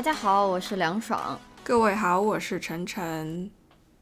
[0.00, 1.38] 大家好，我是梁爽。
[1.62, 3.50] 各位好，我是晨晨。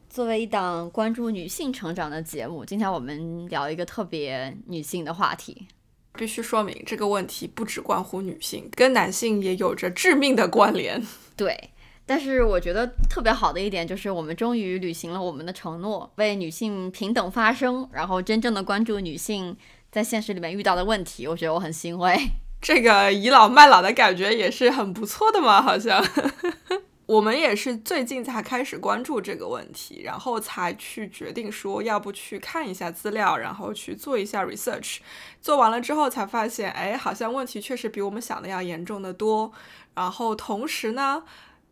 [0.08, 5.66] 作为一档关注女性成长的节目，今天我们聊一个特别女性的话题。
[6.12, 11.04] 必须说明，这个问题不只关乎女性，跟男性也有着致命的关联。
[11.34, 11.70] 对，
[12.06, 19.56] 但是我觉得特别好的一点就是，我们终于履行了我们的承诺，为女性平等发声，然后真正的关注女性
[19.90, 21.26] 在现实里面遇到的问题。
[21.26, 22.16] 我觉得我很欣慰。
[22.60, 26.04] 这个倚老卖老的感觉也是很不错的嘛，好像。
[27.06, 34.98] 我们也是最近才开始关注这个问题，然后才去决定说要不去看一下资料，然后去做一下 research。
[35.40, 39.50] 做完了之后才发现，哎，好像问题确实比我们想的要严重的多。
[39.94, 41.22] 然后同时呢，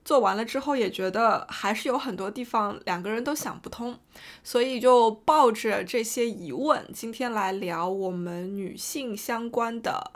[0.06, 3.98] 做完了之后也觉得还是有很多地方两个人都想不通，
[4.42, 10.12] 所以就抱着这些疑问，今天来聊我们女性相关的。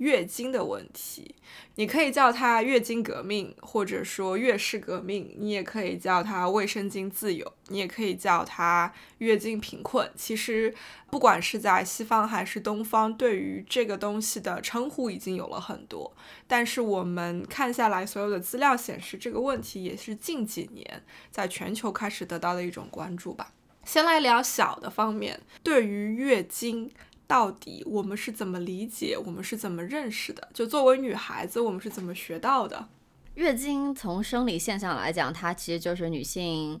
[0.00, 1.34] 月经的问题，
[1.74, 10.10] 你可以叫它月经革命，或者说月事革命，你也可以叫它卫生巾自由，你也可以叫它月经贫困。
[10.16, 10.74] 其实，
[11.10, 16.10] 不管是在西方还是东方，对于这个东西的称呼已经有了很多。
[16.46, 23.52] 但是我们看下来，所有的资料显示，这个问题也是近几年在全球开始得到的一种关注吧。
[23.84, 26.90] 先来聊小的方面，对于月经。
[27.30, 29.16] 到底我们是怎么理解？
[29.16, 30.48] 我们是怎么认识的？
[30.52, 32.88] 就作为女孩子，我们是怎么学到的？
[33.34, 36.80] 月经从生理现象来讲，它其实就是女性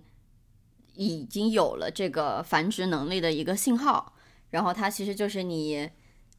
[0.94, 4.12] 已经有了这个繁殖能力的一个信号。
[4.50, 5.88] 然后它其实就是你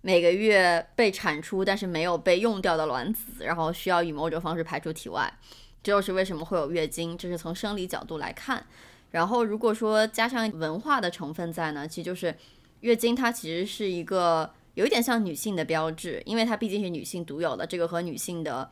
[0.02, 5.34] 每个月被产出但是没有被用掉的卵子，然后需要以某种方式排出体外。
[5.82, 8.66] 这就是为什么会有月经，这是从生理角度来看。
[9.12, 12.36] 然后如果说加上文化的成分在呢，其实就是。
[12.82, 18.70] 月经它其实是一个有一点像女性的标志，因为它毕竟是女性独有的，这个和女性的。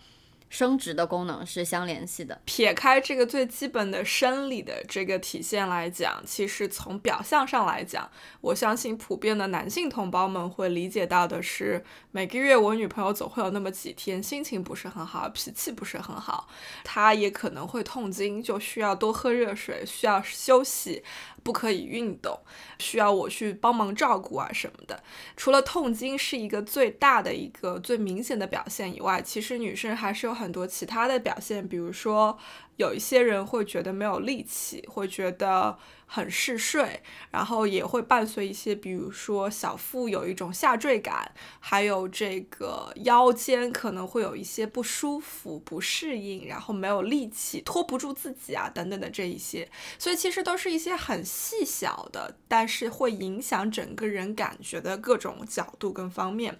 [0.49, 2.41] 生殖的功能是相联系的。
[2.43, 8.09] 撇开这个最基本的生理的这个体现来讲，其实从表象上来讲，
[8.41, 16.49] 我相信普遍的男性同胞们会理解到的是，每个月我女朋友总会有那么几天心情不是很好，脾气不是很好，
[16.83, 21.03] 她也可能会痛经，就需要多喝热水，需要休息，
[21.43, 22.39] 不可以运动，
[22.79, 25.03] 需要我去帮忙照顾啊什么的。
[25.37, 30.39] 除了痛经是一个最大的一个最明显的表现以外，其实女生还是有。
[30.39, 32.37] 很多其他的表现，比如说，
[32.79, 35.77] 有一些人会觉得没有力气，会觉得。
[36.11, 49.69] 很嗜睡，然后也会伴随一些，比如说小腹有一种下坠感，还有这个腰间可能会有一些不舒服、不适应，然后没有力气、拖不住自己啊等等的这一些，
[49.99, 56.59] 所以其实都是一些很细小的，但是会影响整个人感觉的各种角度跟方面。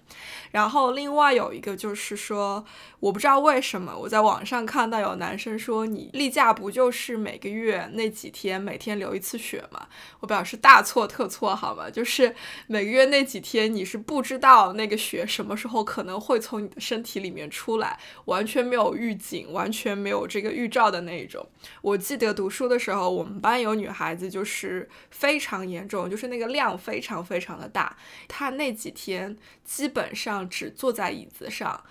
[0.52, 2.64] 然后另外有一个就是说，
[3.00, 9.40] 我不知道为什么我在网上看到有男生说，你例假不就是每个月那几天，每天流一次。
[9.40, 9.88] 血嘛，
[10.20, 11.88] 我表示大错特错，好吗？
[11.88, 12.34] 就是
[12.66, 21.48] 每个月那几天，你是不知道那个血什么时候可能会从你的身体里面出来，完全没有预警，完全没有这个预兆的那一种。
[21.80, 27.96] 我记得读书的时候，我们班有女孩子就是非常严重，就是那个量非常非常的大，
[28.28, 29.34] 她那几天
[29.64, 31.82] 基本上只坐在椅子上。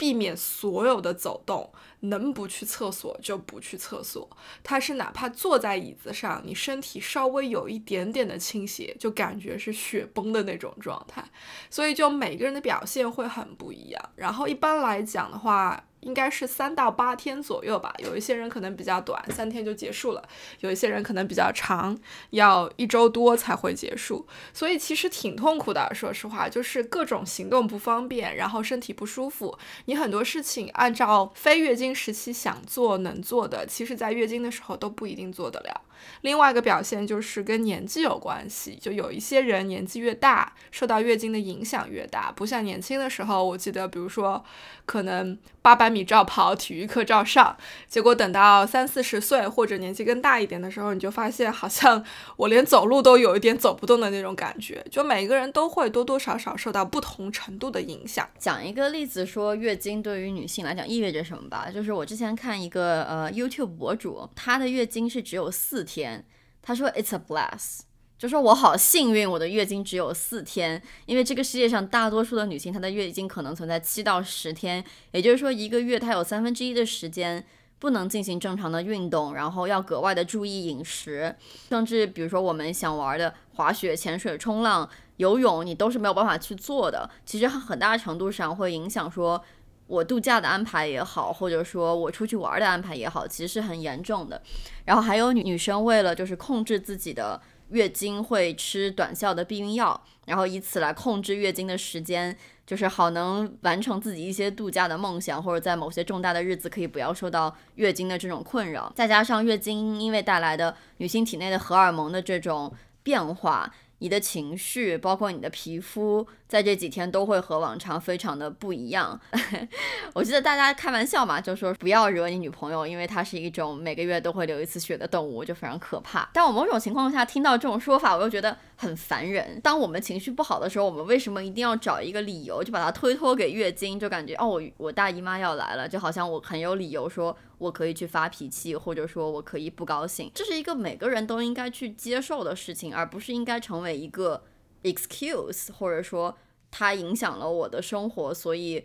[0.00, 4.26] 避免所有的走动，能不去厕所就不去厕所。
[4.62, 11.22] 他是哪怕坐在椅子上，你身体稍微有一点点的倾斜，就感觉是雪崩的那种状态。
[11.68, 14.10] 所以就每个人的表现会很不一样。
[14.16, 15.84] 然后一般来讲的话。
[16.00, 20.22] 应该是三到八天左右吧，有一些人可能比较短，三天就结束了；
[20.60, 21.98] 有一些人可能比较长，
[22.30, 24.26] 要一周多才会结束。
[24.52, 29.58] 所以其实挺痛苦的，说实话，就是各种行动不方便，然后身体不舒服。
[29.86, 35.82] 你很多事情按照非月经时期想做能做的，其实在月经的时候都不一定做得了。
[36.22, 44.44] 另外一个表现就是跟年纪有关系，就有一些人年纪越大，受到月经的影响越大，不像年轻的时候，我记得，比如说，
[44.86, 47.56] 可能八百米照跑，体育课照上，
[47.88, 52.04] 结果等到三四十岁或者年纪更大一点的时候，你就发现好像
[52.36, 58.28] 我连走路都有一点走不动的那种感觉，就每个人都会多多少少受到不同程度的影响。
[58.38, 66.24] 讲一个例子，说月经对于女性来讲意味着什么吧，就是我之前看一个呃 YouTube 博主，她的月经是只有四天，
[66.62, 67.80] 她说 It's a bless。
[68.16, 77.44] 就说我好幸运，我的月经只有四天，因为这个世界上大多数的女性，她的月经可能存在七到十天，也就是说一个月她有三分之一的时间
[77.78, 81.34] 不能进行正常的运动，然后要格外的注意饮食，
[81.70, 87.08] 甚至比如说我们想玩的滑雪、潜水、冲浪、游泳，你都是没有办法去做的。
[87.24, 89.42] 其实很大程度上会影响说
[89.90, 94.40] 我度假的安排也好，或者说我出去玩的安排也好，其实是很严重的。
[94.84, 97.40] 然后还有女女生为了就是控制自己的。
[97.70, 108.92] 月经会吃短效的避孕药，然后以此来控制月经的时间，就是好能完成自己一些度假的梦想，或者在某些重大的日子可以不要受到月经的这种困扰。
[108.96, 113.72] 再加上月经因为带来的女性体内的荷尔蒙的这种变化。
[114.02, 119.18] 你的情绪，包括你的皮肤，在这几天都会和往常非常的不一样。
[120.12, 126.28] 我记得大家开玩笑嘛，就说不要惹你女朋友，因为她是一种每个月都会流一次血的动物，就非常可怕。
[126.34, 129.60] 但我某种情况下听到这种说法，我又觉得很烦人。
[129.62, 133.96] 当我们情绪不好的时候，我们为什么一定要找一个理由，就把它推脱给月经？
[134.00, 137.36] 就感觉哦，我我大姨妈要来了，就好像我很有理由说。
[137.60, 144.42] 我可以去发脾气，或者说我可以不高兴，这是一个每个人都应该去接受的事情，而不是应该成为一个
[144.82, 146.36] excuse，或者说
[146.70, 148.84] 它影响了我的生活，所以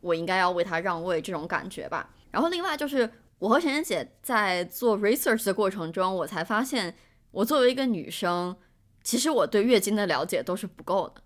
[0.00, 2.10] 我应该要为他让位这种感觉吧。
[2.30, 6.94] 然后另外就是我和晨晨姐在做 research 的过程中，我才发现，
[7.30, 8.56] 我作为一个女生，
[9.02, 11.22] 其实我对月经的了解都是不够的，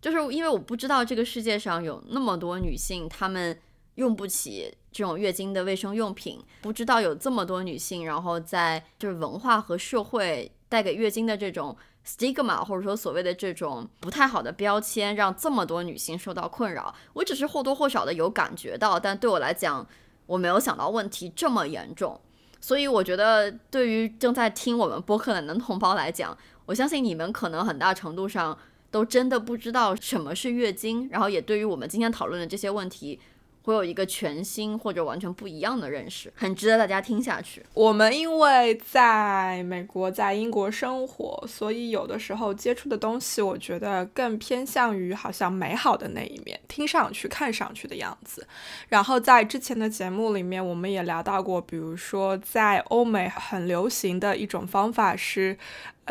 [0.00, 3.58] 就是因为我不知道这个世界上有那么多女性，她们。
[3.96, 11.76] 用不起这种月经的卫生用品，不知道有这么多女性，然后在就是文化和社会带给月经的这种
[12.06, 16.94] stigma，或者说所谓的这种不太好的标签，让这么多女性受到困扰。
[17.12, 19.86] 我只是或多或少的有感觉到，但对我来讲，
[20.26, 22.20] 我没有想到问题这么严重。
[22.60, 26.36] 所以我觉得，对于正在听我们播客的男同胞来讲，
[26.66, 28.56] 我相信你们可能很大程度上
[28.90, 33.18] 都真的不知道什么是月经，然后也对于我们今天讨论的这些问题。
[33.62, 37.64] 会有一个全新或者完全不一样的认识，很值得大家听下去。
[37.74, 48.46] 我们因为在美国、在英国生活，所以有的时候接触的东西，我觉得更偏向于好像美好的那一面，听上去、看上去的样子。
[48.88, 55.58] 然后在之前的节目里面，我们也聊到过，比如说在欧美很流行的一种方法是。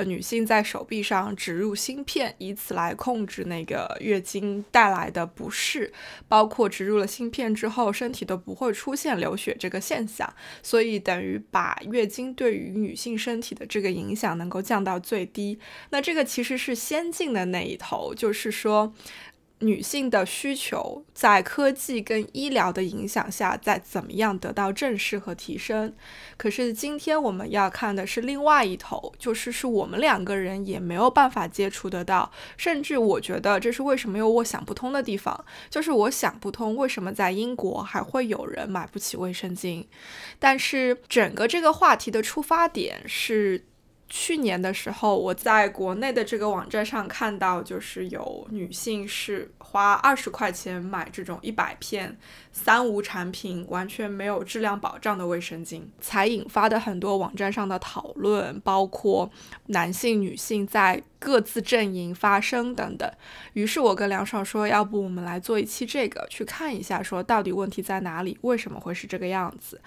[0.04, 5.92] 女性在手臂上植入芯片，以此来控制那个月经带来的不适，
[6.28, 15.60] 包括植入了芯片之后，身体都不会出现流血这个现象，所以等于把月经对于女性身体的这个影响能够降到最低。
[15.90, 18.94] 那这个其实是先进的那一头，就是说。
[19.60, 25.94] 女性的需求在科技跟医疗的影响下，在怎么样得到正视和提升？
[26.38, 39.86] 可是今天我们要看的是另外一头，就是是我们两个人也没有办法接触得到，甚至我觉得这是为什么有我想不通的地方，就是我想不通为什么在英国还会有人买不起卫生巾。
[40.40, 43.66] 但是整个这个话题的出发点是。
[44.10, 52.18] 去年的时候，我在国内的这个网站上看到，就是有女性是花二十块钱买这种一百片
[52.52, 59.30] 三无产品、完全没有质量保障的卫生巾，才引发的很多网站上的讨论，包括
[59.68, 61.04] 男性、女性在。
[61.22, 63.12] 各自阵营发声等等，
[63.52, 69.82] 于是我跟梁爽说，要不我们来做一期这个，去看一下，说到底问题在哪里，为什么会是这个样子？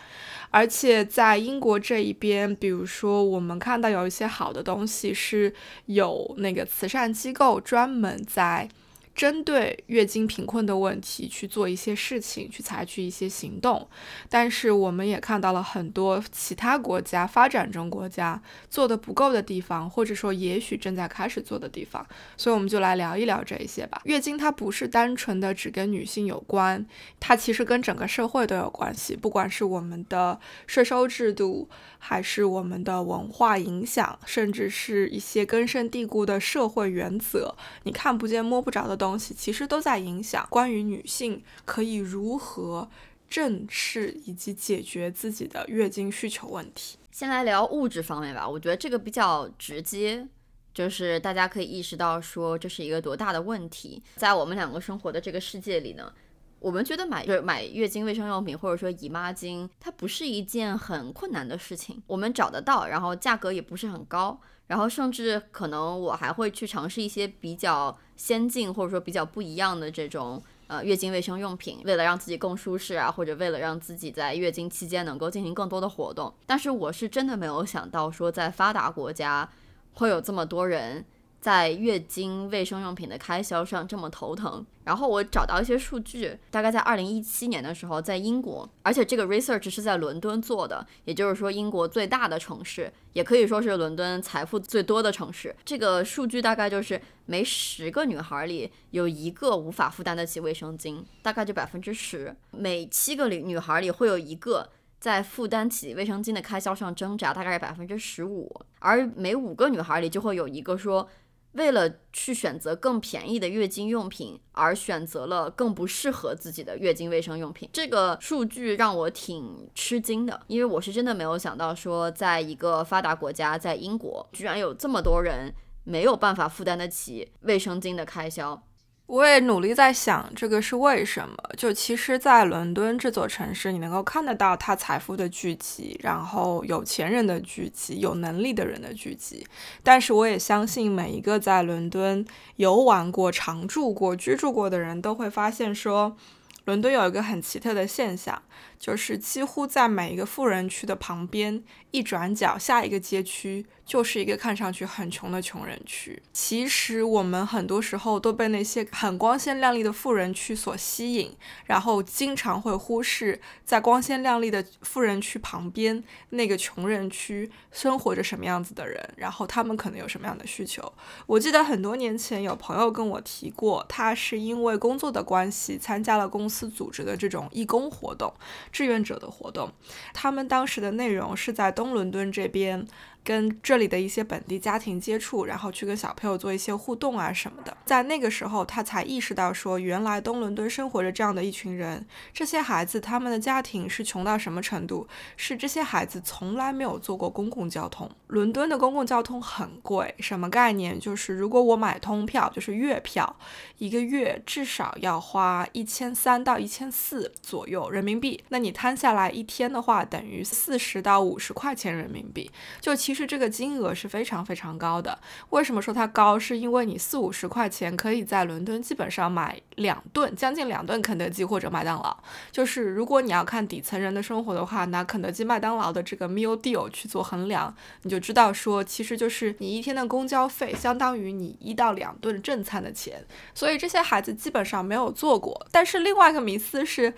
[0.53, 5.53] 而且在英国这一边，比如说我们看到有一些好的东西，是
[5.87, 8.69] 有那个慈善机构专门在。
[9.15, 13.87] 针对月经贫困的问题去做一些事情，去采取一些行动，
[14.31, 22.07] 但是我们也看到了很多其他国家发展中国家做的不够的地方，或者说也许正在开始做的地方，
[22.39, 24.01] 所以我们就来聊一聊这一些吧。
[24.05, 26.87] 月经它不是单纯的只跟女性有关，
[27.21, 39.02] 它其实跟整个社会都有关系，不管是我们的税收制度，还是我们的文化影响，甚至是一些根深蒂固的社会原则，你看不见摸不着的。
[39.03, 42.89] 东西其实都在影响关于女性可以如何
[43.29, 46.99] 正视以及解决自己的月经需求问题。
[47.11, 50.27] 先来聊物质方面吧，我觉得这个比较直接，
[50.73, 54.03] 就是大家可以意识到说这是一个多大的问题。
[54.17, 56.13] 在我们两个生活的这个世界里呢，
[56.59, 64.41] 我们觉得买就是买月经卫生用品或者说姨妈巾，它不是一件很困难的事情，我们找得到，然后价格也不是很高，
[64.73, 70.43] 然后甚至可能我还会去尝试一些比较先进或者说比较不一样的这种。
[70.69, 79.47] 呃，月经卫生用品，为了让自己更舒适啊，或者为了让自己在月经期间能够进行更多的活动，但是我是真的没有想到说，在发达国家
[79.93, 81.05] 会有这么多人。
[81.43, 95.53] 在月经卫生用品的开销上这么头疼，然后我找到一些数据，大概在二零一七年的时候，在英国，而且这个 research 是在伦敦做的，也就是说英国最大的城市，也可以说是伦敦财富最多的城市。
[95.65, 104.71] 这个数据大概就是每十个女孩里有一个无法负担得起卫生巾，大概就百分之十；每七个里女孩里会有一个
[105.01, 111.09] 在负担起卫生巾的开销上挣扎，大概是百分之十五；而每五个女孩里就会有一个说。
[111.53, 125.55] 为了去选择更便宜的月经用品，而选择了更不适合自己的月经卫生用品，这个数据让我挺吃惊的，因为我是真的没有想到说，在一个发达国家，在英国，居然有这么多人
[125.85, 128.63] 没有办法负担得起卫生巾的开销。
[129.07, 131.37] 我也努力在想这个是为什么。
[131.57, 139.47] 就其实，在伦敦这座城市，你能够看得到它财富的聚集，然后有钱人的聚集，有能力的人的聚集。
[139.83, 142.25] 但是，我也相信每一个在伦敦
[142.57, 146.17] 游玩过、常住过、居住过的人都会发现说。
[146.65, 148.41] 伦敦有一个很奇特的现象，
[148.83, 151.63] 就是几乎在每一个富人区的旁边，
[151.93, 156.23] 一转角下一个街区就是一个看上去很穷的穷人区。
[156.33, 161.35] 其实我们很多时候都被那些很光鲜亮丽的富人区所吸引，
[161.65, 170.93] 然后经常会忽视在光鲜亮丽的富人区旁边那个穷人区生活着什么样子的人，然后他们可能有什么样的需求。
[171.27, 176.43] 我记得很多年前有朋友跟我提过，他是因为工作的关系参加了公。
[176.53, 178.31] 司组织的这种义工活动、
[178.73, 179.71] 志愿者的活动，
[180.13, 182.85] 他们当时的内容是在东伦敦这边。
[183.25, 195.07] 跟这里的一些本地家庭接触，然后去跟小朋友做一些互动啊什么的，在那个时候，他才意识到说，原来东伦敦生活着这样的一群人，这些孩子他们的家庭是穷到什么程度？
[195.37, 198.11] 是这些孩子从来没有坐过公共交通。
[198.27, 200.99] 伦敦的公共交通很贵，什么概念？
[200.99, 203.37] 就是如果我买通票，就是月票，
[203.79, 208.43] 一个月至少要花一千三到一千四左右人民币。
[208.49, 212.51] 那你摊下来一天的话，等于四十到五十块钱人民币，
[212.81, 213.12] 就其。
[213.13, 215.19] 其实这个金额是非常非常高的。
[215.51, 216.39] 为什么说它高？
[216.39, 222.17] 是因为你四五十块钱可以在伦敦基本上买两顿，将近两顿肯德基或者麦当劳。
[222.51, 233.23] 就是如果你要看底层人的生活的话，拿肯德基、麦当劳的这个 meal deal 去做衡量，你就知道说，其实就是你一天的公交费相当于你一到两顿正餐的钱。
[233.53, 235.67] 所以这些孩子基本上没有做过。
[235.71, 237.13] 但是另外一个迷思是。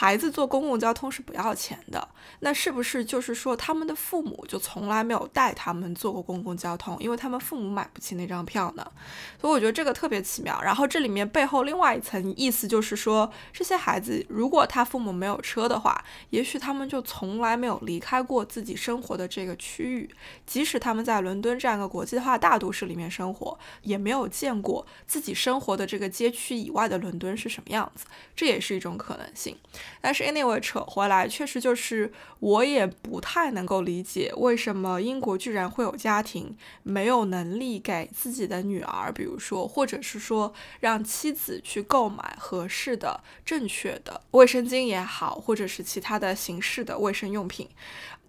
[0.00, 2.06] 孩子坐公共交通是不要钱的，
[2.38, 8.92] 那是不是就是说他们的父母就从来没有带他们坐过公共交通，因为他们父母买不起那张票呢？
[9.40, 10.62] 所以我觉得这个特别奇妙。
[10.62, 20.08] 然后这里面背后另外一层意思就是说，这些孩子如果他父母没有车的话，也许他们就从来没有离开过自己生活的这个区域，
[20.46, 28.04] 即使他们在伦敦这样一个国际化大都市里面生活，也没有见过自己生活的这个街区以外的伦敦是什么样子，
[28.36, 29.56] 这也是一种可能性。
[30.00, 47.68] 但是 anyway 扯回来，确实就是我也不太能够理解，为什么英国居然会有家庭没有能力给自己的女儿，比如说，或者是说让妻子去购买合适的、正确的卫生巾也好，或者是其他的形式的卫生用品。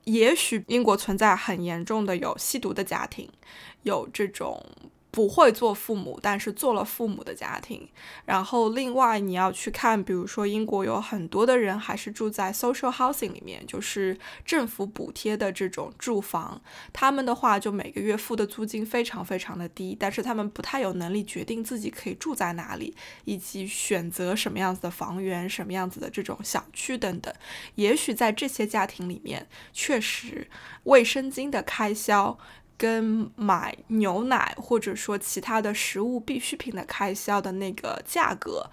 [0.06, 3.30] 也许英国存在很严重的有吸毒的家庭，
[3.84, 4.66] 有这种。
[5.20, 7.86] 不会做父母，但是做了父母的家庭。
[8.24, 16.62] 然后另外你要去看，比如说英国有很多的人还是住在 social housing 里面，就是政府补贴的这种住房。
[16.94, 22.96] 他们的话就每个月付的租金非常非常的低，但是他们不太有能力决定自己可以住在哪里，
[23.26, 27.34] 以及选择什么样子的房源、什么样子的这种小区等等。
[27.76, 30.48] 也许在这些家庭里面，确实
[30.84, 32.40] 卫生巾的开销。
[32.80, 38.68] 跟买牛奶或者说其他的食物必需品的开销的那个价格，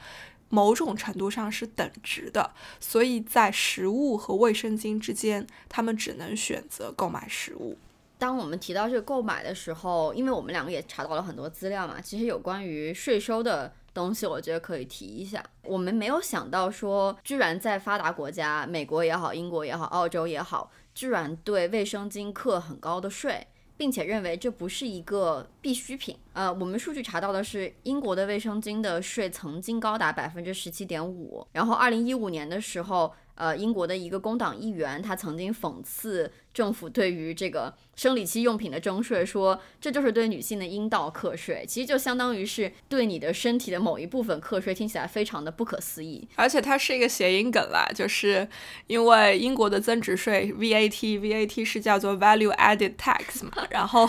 [0.48, 7.76] 某种程度上是等值的，所以在食物和卫生巾之间，他们只能选择购买食物。
[8.16, 15.44] 当我们提到这个购买的时候，因为我们两个也查到了很多资料嘛，其实有关于税收的东西，我觉得可以提一下。
[15.64, 23.48] 我们没有想到说，居然在发达国家，美国也好，英国也好，澳洲也好，居然对卫生巾课很高的税。
[23.76, 26.16] 并且认为这不是一个必需品。
[26.32, 31.46] 呃，我们数据查到的是，英国的卫生巾的税曾经高达百分之十七点五。
[31.52, 33.12] 然后，二零一五年的时候。
[33.36, 46.26] 呃，英国的一个工党议员，他曾经讽刺政府对于这个生理期用品的征税，说这就是对女性的阴道课税，其实就相当于是对你的身体的某一部分课税，听起来非常的不可思议。
[46.36, 48.48] 而且它是一个谐音梗啦，就是
[48.86, 54.08] 因为英国的增值税 VAT，VAT 是叫做 Value Added Tax 嘛，然后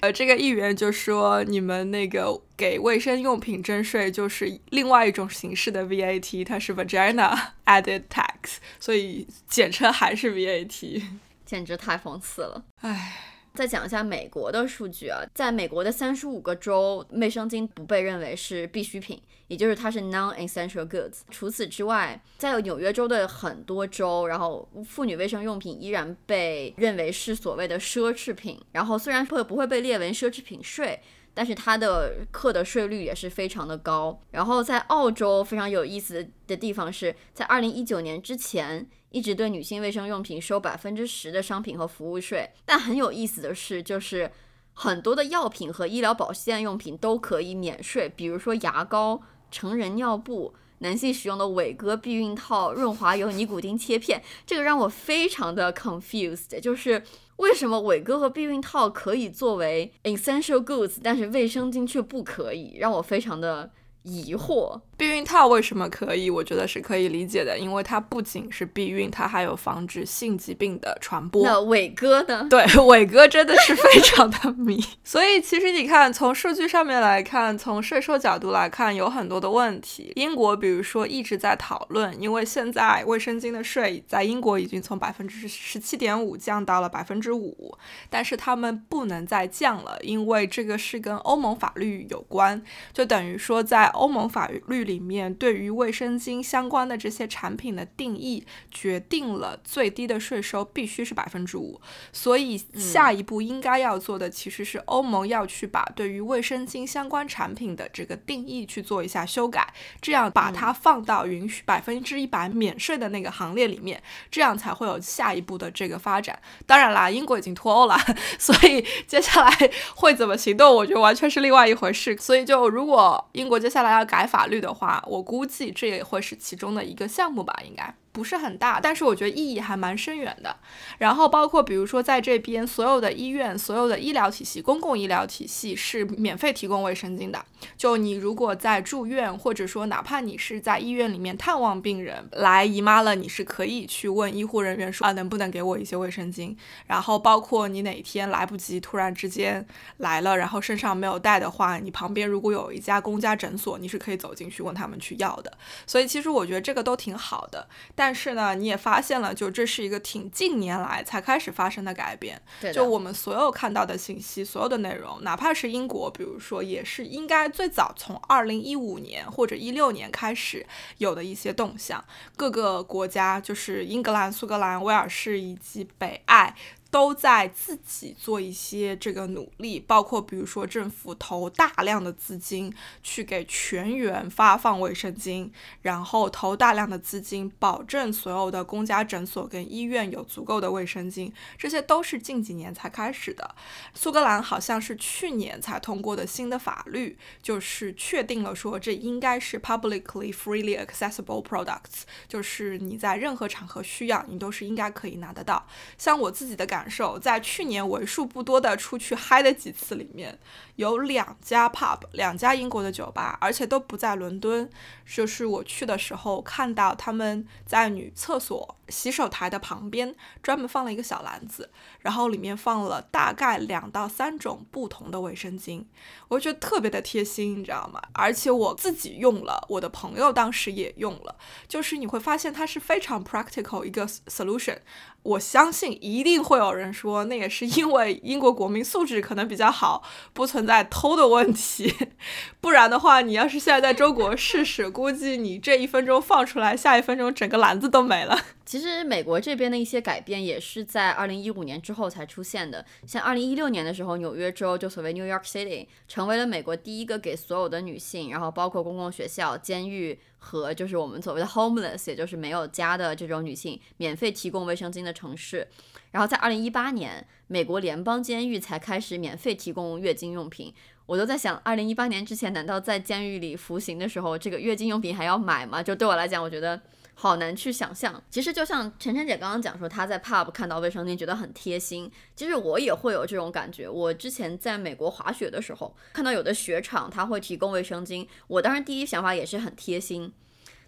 [0.00, 2.40] 呃，这个议员就说你们那个。
[2.60, 7.34] 给卫生用品征税就是另外一种形式的 VAT，它是 Vagina
[7.64, 11.02] Added Tax，所以简称还是 VAT，
[11.50, 12.64] 简直太讽刺了。
[12.82, 13.16] 唉，
[13.54, 21.22] 再讲一下美国的数据啊，在美国的三十五个州，卫生巾不被认为是必需品，也就是它是 non-essential goods。
[21.28, 31.00] 除此之外，在纽约州的很多州，然后妇女卫生用品依然被认为是所谓的奢侈品，然后虽然会不会被列为奢侈品税。
[31.32, 34.20] 但是它的课的税率也是非常的高。
[34.32, 42.50] 然后在澳洲非常有意思的地方是在二零一九年之前，一直对女性卫生用品收百分之十的商品和服务税。
[42.64, 44.30] 但很有意思的是，就是
[44.72, 54.22] 很多的药品和医疗保健用品都可以免税，比如说牙膏、成人尿布、男性使用的伟哥避孕套、润滑油、尼古丁切片。
[54.46, 57.02] 这个让我非常的 confused，就是。
[57.40, 62.76] 为什么伟哥和避孕套可以作为 essential goods，但是卫生巾却不可以？
[62.76, 63.70] 让我非常的
[64.02, 64.80] 疑惑。
[64.96, 66.28] 避孕套为什么可以？
[66.28, 71.42] 我觉得是可以理解的，因为它不仅是避孕，它还有防止性疾病的传播。
[71.42, 72.46] 那伟哥呢？
[72.50, 74.78] 对， 伟哥真的是非常的迷。
[75.02, 80.12] 所以其实你看，从数据上面来看，从税收角度来看，有很多的问题。
[80.16, 87.74] 英国比如说一直在讨论，因为现在卫生巾的税在英国已经从百分之十七点五降到了百分之五，
[88.10, 94.80] 但是他们不能再降了，因为这个是跟欧盟法律有关，就等于说在欧盟法律。
[94.90, 101.80] 里面对于卫生巾相关的这些产品的定义，决定了最低的税收必须是百分之五。
[102.12, 116.36] 所以下一步应该要做的，其实是欧盟要去把对于卫生巾相关产品的这个定义去做一下修改，这样把它放到允许百分之一百免税的那个行列里面，这样才会有下一步的这个发展。
[116.66, 117.96] 当然啦，英国已经脱欧了，
[118.38, 122.16] 所以接下来会怎么行动，我觉得完全是另外一回事。
[122.16, 127.94] 所以就如果英国接下来要改法律的，话，我估计这也会是其中的一个项目吧，应该。
[128.12, 130.56] 不是很大，但是我觉得意义还蛮深远的。
[130.98, 137.44] 然后包括比如说在这边所有的医院、所有的医疗体系、公共医疗体系是免费提供卫生巾的。
[137.76, 146.56] 就你如果在住院，或者说哪怕你是在医院里面探望病人来姨妈了，你是可以去问医护人员说啊能不能给我一些卫生巾。
[146.86, 149.64] 然后包括你哪天来不及突然之间
[149.98, 155.52] 来了，然后身上没有带的话，你旁边如果有一家公家诊所，你是可以走进去问他们去要的。
[155.86, 157.68] 所以其实我觉得这个都挺好的。
[158.00, 162.40] 但是呢，你也发现了，就这是一个挺近年来才开始发生的改变。
[162.72, 170.64] 就我们所有看到的信息，所有的内容，哪怕是英国，比如说，也是应该最早从二零一五年或者一六年开始
[170.96, 172.02] 有的一些动向。
[172.38, 176.54] 各个国家，就是英格兰、苏格兰、威尔士以及北爱。
[176.90, 185.48] 都在自己做一些这个努力，包括比如说政府投大量的资金去给全员发放卫生巾，
[185.82, 193.54] 然后投大量的资金保证所有的公家诊所跟医院有足够的卫生巾，这些都是近几年才开始的。
[193.94, 205.64] 苏格兰好像是去年才通过的新的法律，就是确定了说这应该是 publicly freely accessible products，就是你在任何场合需要，你都是应该可以拿得到。
[205.96, 206.79] 像我自己的感。
[206.80, 210.38] 感受在去年为数不多的出去嗨的几次里面，
[210.76, 214.66] 有两家 pub，两家英国的酒吧，而且都不在伦敦。
[215.04, 225.84] 就是我去的时候看到他们在女厕所洗手台的旁边专门放了一个小篮子，然后里面放了大概两到三种不同的卫生巾，
[226.28, 228.00] 我觉得特别的贴心，你知道吗？
[228.14, 231.36] 而且我自己用了，我的朋友当时也用了，
[231.68, 234.78] 就是你会发现它是非常 practical 一个 solution。
[235.22, 240.02] 我相信一定会有人说，那也是因为英国国民素质可能比较好，
[240.32, 241.94] 不存在偷的问题。
[242.60, 248.38] 不然的话，你要是现在在中国试试，估计你这一分钟放出来，下一分钟整个篮子都没了。
[248.70, 252.86] 其实美国这边的一些改变也是在二零一五年之后才出现的。
[253.04, 260.20] 像二零一六年的时候，纽约州就所谓 New York City 成为了美国第一个给所有的女性，然后包括公共学校、监狱。
[260.42, 265.66] 和就是我们所谓的 homeless，也就是没有家的这种女性，免费提供卫生巾的城市。
[266.12, 270.72] 然后在二零一八年，美国联邦监狱才开始免费提供月经用品。
[271.06, 275.82] 我都在想，二零一八年之前，难道在监狱里服刑的时候，这个月经用品还要买吗？
[275.82, 276.80] 就对我来讲，我觉得。
[277.22, 282.10] 好难去想象，其实就像晨晨姐刚刚讲说，她在 pub 看到卫生巾觉得很贴心。
[282.34, 283.86] 其实我也会有这种感觉。
[283.86, 290.32] 我之前在美国滑雪的时候，看到有的雪场他会提供卫生巾，我当时第一想法也是很贴心。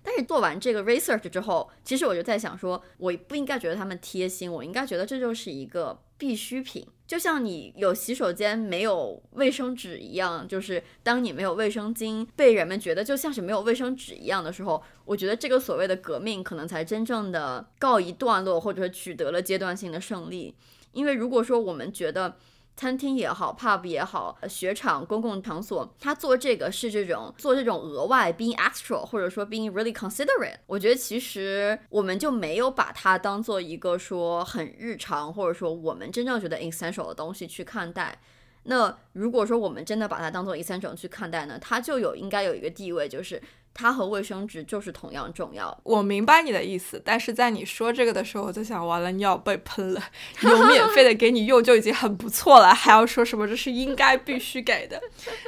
[0.02, 6.88] 但是做完这个 research 之后，其实我就在想说，我不应该觉得他们贴心，我应该觉得这就是一个必需品。
[7.12, 20.54] 就像你有洗手间没有卫生纸一样，就是当你没有卫生巾被人们觉得就像是没有卫生纸一样的时候，我觉得这个所谓的革命可能才真正的告一段落，或者取得了阶段性的胜利。
[20.92, 22.34] 因为如果说我们觉得，
[22.74, 30.56] 餐厅也好，pub 也好，雪场、公共场所，他做这个是这种做这种额外，being extra，或者说 being really considerate。
[30.66, 38.18] 我觉得其实我们就没有把它当做一个说很日常，或者说我们真正觉得 essential 的东西去看待。
[38.64, 43.40] 那如果说我们真的把它当做 essential 去看待呢，它就有应该有一个地位，就是。
[43.74, 45.76] 它和卫生纸就是同样重要。
[45.82, 50.02] 我明白你的意思，但是在你说这个的时候，我就想，完了，你要被喷了。
[50.42, 55.00] 有免费的给你用就已经很不错了，还要说什么这是应该必须给的？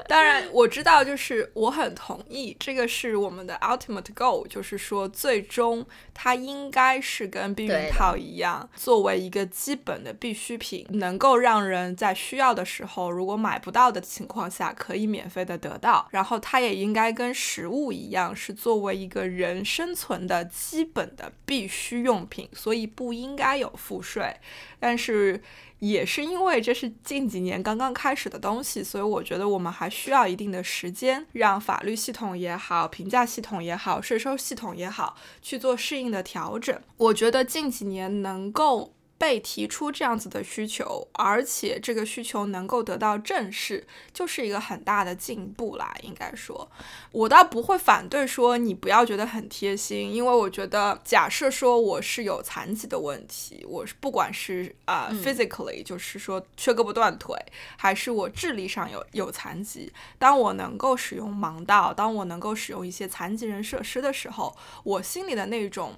[0.09, 5.85] 当然，我知道，就是我很同意，这个是我们的 ultimate goal，就是说最终
[6.15, 16.09] 它应该是跟避孕套一样，作为一个基本的必需品，能够让人在需要的时候，如果买不到的情况下，可以免费的得到。
[16.11, 18.14] 然后它也应该跟食物一样。
[18.15, 24.35] 样是作为一个人生存的基本的必需用品，所以不应该有赋税。
[24.81, 25.43] 但是
[25.81, 36.81] 也是因为这是近几年刚刚开始的东西，所以我觉得我们还需要一定的时间，让法律系统也好，评价系统也好，税收系统也好，去做适应的调整。
[36.97, 38.94] 我觉得近几年能够。
[39.17, 45.95] 被提出这样子的需求，而且这个需求能够得到正视，就是一个很大的进步啦。
[46.03, 46.71] 应该说，
[47.13, 57.35] 我倒不会反对说你不要觉得很贴心，因为我觉得，假设说我是有残疾的问题，我是不管是啊 physically，就是说缺胳膊断腿，
[57.79, 65.97] 还是我智力上有有残疾，当我能够使用盲道，当我能够使用一些残疾人设施的时候，我心里的那种。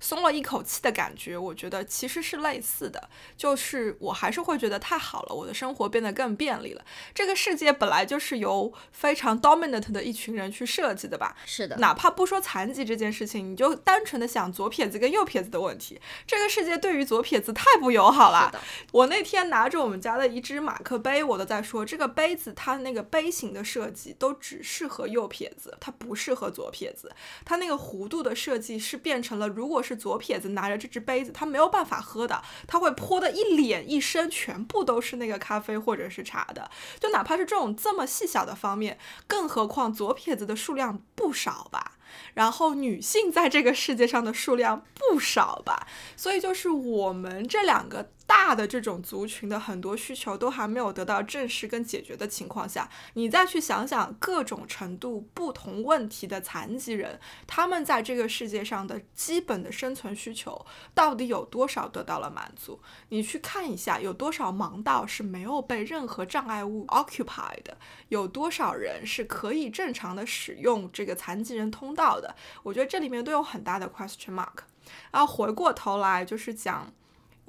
[0.00, 6.84] 松了一口气的感觉，我觉得其实是类似的，就是我还是会觉得太好了，我的生活变得更便利了。
[7.14, 11.36] 这个世界本来就是由非常 dominant 的一群人去设计的吧？
[11.44, 18.50] 是的，哪怕不说残疾这件事情，你就单纯的想左撇子跟右撇子的问题，这个世界对于左撇子太不友好了。
[18.92, 27.12] 我那天拿着我们家的一只马克杯，我都在说，这个杯子它那个杯型的设计都只适合右撇子，它不适合左撇子。
[27.44, 36.70] 它那个弧度的设计是变成了，如果是是左撇子拿着这只杯子，他没有办法喝的，他会泼的一脸一身全部都是那个咖啡或者是茶的。
[37.00, 41.96] 就哪怕是这种这么细小的方面，更何况左撇子的数量不少吧。
[42.34, 60.64] 然后女性在这个世界上的数量不少吧，所以就是我们这两个大的这种族群的很多需求都还没有得到正视跟解决的情况下，你再去想想各种程度不同问题的残疾人，他们在这个世界上的基本的生存需求
[60.94, 62.80] 到底有多少得到了满足？
[63.08, 67.76] 你去看一下，有多少盲道是没有被任何障碍物 occupied 的？
[68.10, 72.20] 有多少人是可以正常的使用这个残疾人通道？
[72.20, 74.62] 的，我觉得这里面都有很大的 question mark。
[75.10, 76.92] 然后回过头来就是讲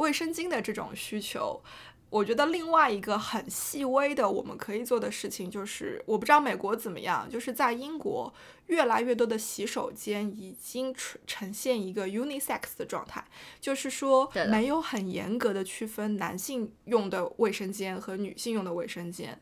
[0.01, 1.61] 卫生巾的这种需求，
[2.09, 8.33] 我觉得另外一个很细微的我们可以做的事情就是，我不知道美国怎么样，就是在英国
[8.71, 13.23] 越来越多的洗手间已经呈呈现一个 unisex 的状态，
[13.59, 19.37] 就是说没有很严格的区分男性用的卫生间和女性用的卫生间。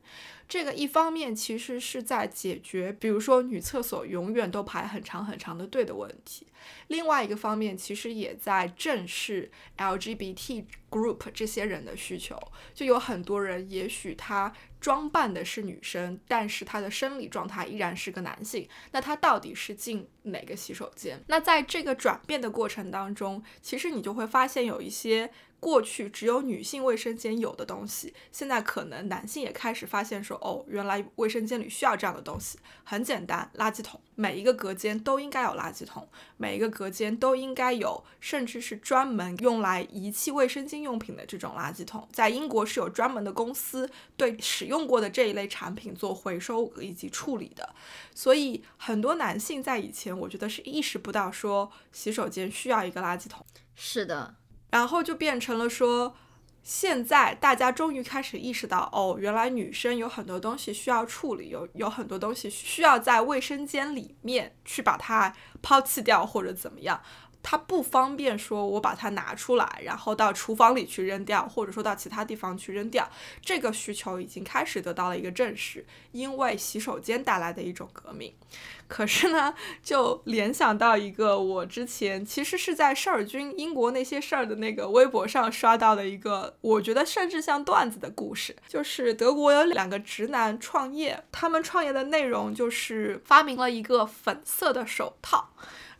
[0.47, 6.47] 这个一方面其实是在解决，比如说女厕所永远都排很长很长的队的问题；
[6.87, 12.35] 另外一个方面，其实也在正视 LGBT group 这些人的需求。
[12.73, 18.67] 就有很多人，也许他装扮的是女生，但是她的生理状态依然是个男性。
[18.91, 21.21] 那她到底是进哪个洗手间？
[21.27, 25.31] 那在这个转变的过程当中，其实你就会发现有一些。
[25.59, 32.57] 过去只有女性卫生间有的东西，现在可能男性也开始发现说，哦，原来卫生间里需要这样的东西。
[32.83, 42.07] 很简单，垃圾桶，每一个隔间都应该有垃圾桶，每一个隔间都应该有，甚至是专门用来遗弃卫生巾用品的这种垃圾桶。
[42.11, 47.75] 在英国是有专门的公司对使用过的这一类产品做回收以及处理的。
[48.15, 53.45] 所以很多男性在以前，我觉得是意识不到说洗手间需要一个垃圾桶。
[53.75, 54.35] 是的。
[54.71, 56.15] 然后就变成了说，
[56.61, 67.01] 现在大家终于开始意识到，哦，原来女生有很多东西需要处理，有有很多东西需要在卫生间里面去把它抛弃掉或者怎么样。
[67.49, 73.09] 它不方便说，我把它拿出来，然后到厨房里去扔掉，或者说到其他地方去扔掉。
[73.41, 78.31] 这个需求已经开始得到了一个证实，因为洗手间带来的一种革命。
[78.87, 95.49] 可是呢，就联想到一个我之前其实是在事儿君英国那些事儿的那个微博上刷到的一个，我觉得甚至像段子的故事，就是德国有两个直男创业，他们创业的内容就是发明了一个粉色的手套。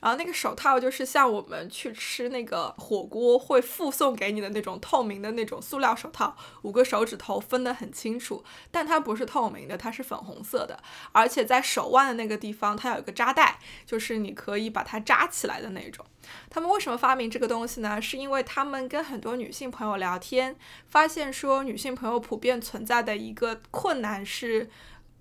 [0.01, 10.81] 然后那个手套就是像我们去吃那个火锅会附送给你的那种透明的那种塑料手套，五个手指头分得很清楚，但它不是透明的，它是粉红色的，
[11.11, 16.05] 而且在手腕的那个地方它有一个扎带，就是你可以把它扎起来的那种。
[16.49, 18.01] 他们为什么发明这个东西呢？
[18.01, 20.55] 是因为他们跟很多女性朋友聊天，
[20.87, 24.69] 发现说女性朋友普遍存在的一个困难是。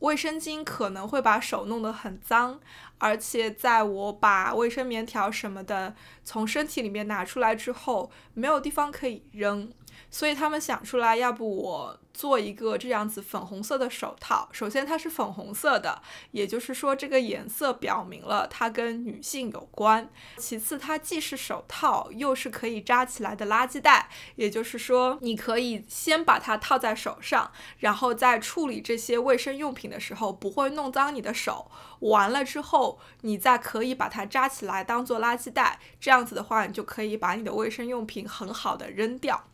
[0.00, 2.60] 卫生巾可能会把手弄得很脏，
[2.98, 9.70] 而且在我把卫生棉条什么的从身体里面拿出来之后，没有地方可以扔。
[10.10, 14.48] 所以他们想出来，要不我做一个这样子粉红色的手套。
[14.52, 16.00] 首先它是粉红色的，
[16.32, 20.08] 也就是说这个颜色表明了它跟女性有关。
[20.36, 31.70] 其次，它既是手套，又是可以扎起来的垃圾袋，也就是说你可以先把它套在手上，然后在处理这些卫生用品的时候不会弄脏你的手。
[32.00, 35.78] 完了之后，你再可以把它扎起来当做垃圾袋。
[36.00, 39.44] 这样子的话，你就可以把你的卫生用品很好的扔掉。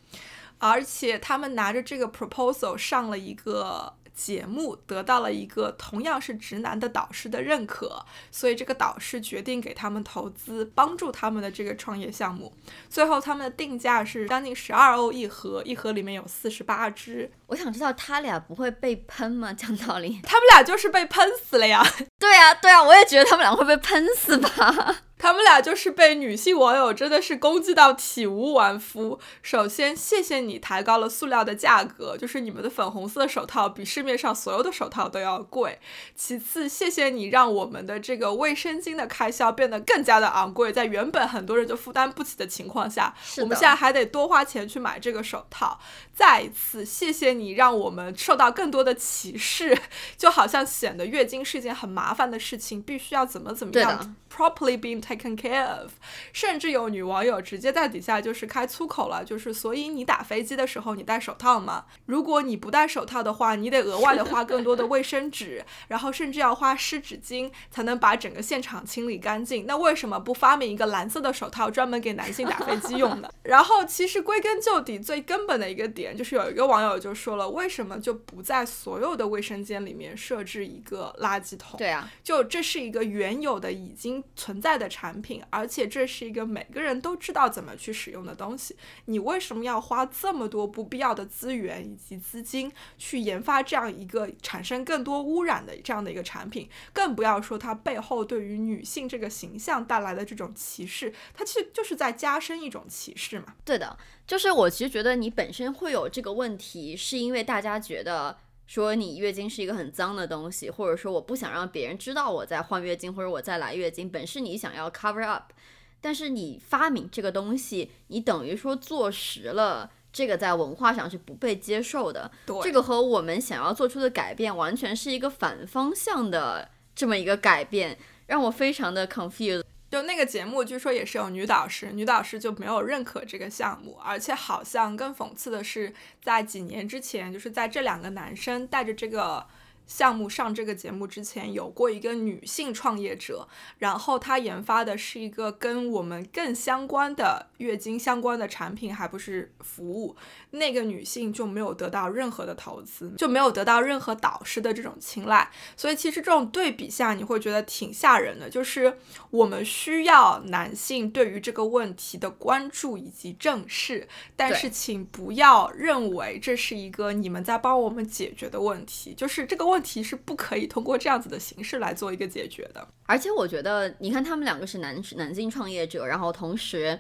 [0.59, 3.95] 而且他们拿着这个 proposal 上了一个。
[4.15, 12.55] 节目得到了一个同样是直男的导师的认可，所以这个导师决定给他们投资，帮助他们的这个创业项目。
[12.89, 17.29] 最后他们的定价是将近十二欧一盒，一盒里面有四十八支。
[17.49, 19.53] 我想知道他俩不会被喷吗？
[19.53, 21.85] 讲道理，他们俩就是被喷死了呀。
[22.17, 25.03] 对啊，对啊，我也觉得他们俩会被喷死吧。
[25.17, 29.19] 他们俩就是被女性网友真的是攻击到体无完肤。
[29.43, 35.79] 首先，谢谢你抬高了塑料的价格，就是你们的粉红色手套比市面上所有的手套都要贵。
[36.15, 45.79] 其次，谢谢你让我们的这个卫生巾的开销变得更加的昂贵，在原本很多人就负担不起的情况下，我们现在还得多花钱去买这个手套。
[46.13, 49.77] 再一次，谢谢你让我们受到更多的歧视，
[50.17, 54.17] 就好像显得月经是一件很麻烦的事情，必须要怎么怎么样。
[54.35, 55.93] Properly being taken care of，
[56.33, 61.85] 甚至有女网友直接在底下就是开粗口了，就是所以你打飞机的时候你戴手套吗？
[62.07, 69.67] 如果你不戴手套的话，你得额外的花更多的卫生纸， 然后甚至要花湿纸巾才能把整个现场清理干净。
[69.67, 73.29] 那为什么不发明一个蓝色的手套专门给男性打飞机用呢？
[73.45, 81.77] 然后其实归根究底最根本的一个点就是有一个网友就说了，为什么就不在所有的卫生间里面设置一个垃圾桶？
[81.77, 84.15] 对啊，就这是一个原有的已经。
[84.37, 88.77] 存在的产品，而且这是一个每个人都知道怎么去使用的东西。
[89.07, 96.69] 你为什么要花这么多不必要的资源以及资金去研发这样一个产生更多污染的这样的一个产品？
[96.93, 103.47] 更不要说它背后对于女性这个形象带来的这种歧视，它其实就是在加深一种歧视嘛。
[103.65, 108.39] 对的，就是我其实觉得你本身会有这个问题，是因为大家觉得。
[108.67, 115.53] 说你月经是一个很脏的东西，或者说我不想让别人知道我在换月经或者我在来月经，本是你想要 cover up，
[116.01, 122.31] 但是你发明这个东西，你等于说坐实了这个在文化上是不被接受的。
[122.47, 129.65] 对，这个和我们想要做出的改变完全是一个反方向的这么一个改变，让我非常的 confused。
[129.95, 139.47] 就那个节目，据说也是有女导师，女导师就没有认可这个项目，而且好像更讽刺的是，在几年之前，就是在这两个男生带着这个
[139.87, 143.47] 项目上这个节目之前，有过一个女性创业者，
[143.79, 150.17] 然后她研发的是一个跟我们更相关的月经相关的产品，还不是服务。
[150.53, 155.51] 那个女性就没有得到任何的投资，就没有得到任何导师的这种青睐。
[155.77, 158.49] 所以其实这种对比下，你会觉得挺吓人的。
[158.49, 158.97] 就是
[159.31, 169.13] 我们需要男性对于这个问题的关注以及正视，但是请不要认为这是一个你们在帮我们解决的问题。
[169.15, 172.89] 就是这个问问题是不可以通过这样子的形式来做一个解决的。
[173.05, 176.99] 而且我觉得，你看他们两个是男男性创业者，然后同时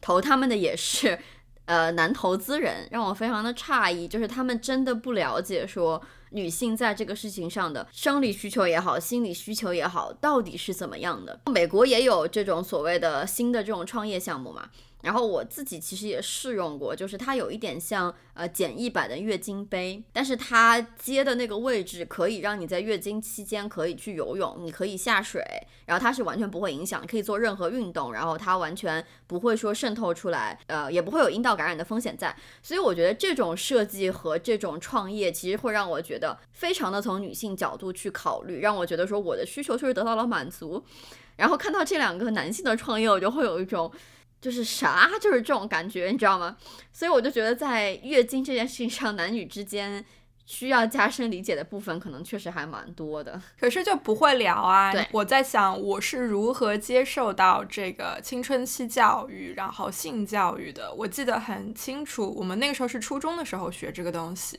[0.00, 1.18] 投他们的也是。
[1.64, 11.40] 呃，男投资人让我非常的诧异，就是他们真的不了解说女性在这个事情上的生理需求也好，心理需求也好，到底是怎么样的。
[11.46, 14.70] 美国也有这种所谓的新的这种创业项目嘛。
[15.02, 25.42] 然后我自己其实也试用过，就是它有一点像呃简易版的月经杯，但是它接的那个位置可以让你在月经期间可以去游泳，你可以下水，
[25.86, 32.34] 然后它是完全不会影响，可以做任何运动，然后它完全不会说渗透出来，呃也不会有阴道感染的风险在。
[32.62, 40.84] 所以我觉得这种设计和这种创业其实会让我觉得非常的从女性角度去考虑，让我觉得说我的需求确实得到了满足。
[41.34, 43.90] 然后看到这两个男性的创业，我就会有一种。
[44.42, 46.58] 就是啥，就是这种感觉，你知道吗？
[46.92, 50.04] 所以我就觉得，在月经这件事情上，男女之间。
[50.44, 54.92] 需要加深理解的部分可能确实还蛮多的，可是就不会聊啊。
[55.12, 60.92] 我在想我是如何接受到这个青春期教育，然后性教育的。
[60.94, 64.58] 我记得很清楚，我们那个时候是初中的时候学这个东西，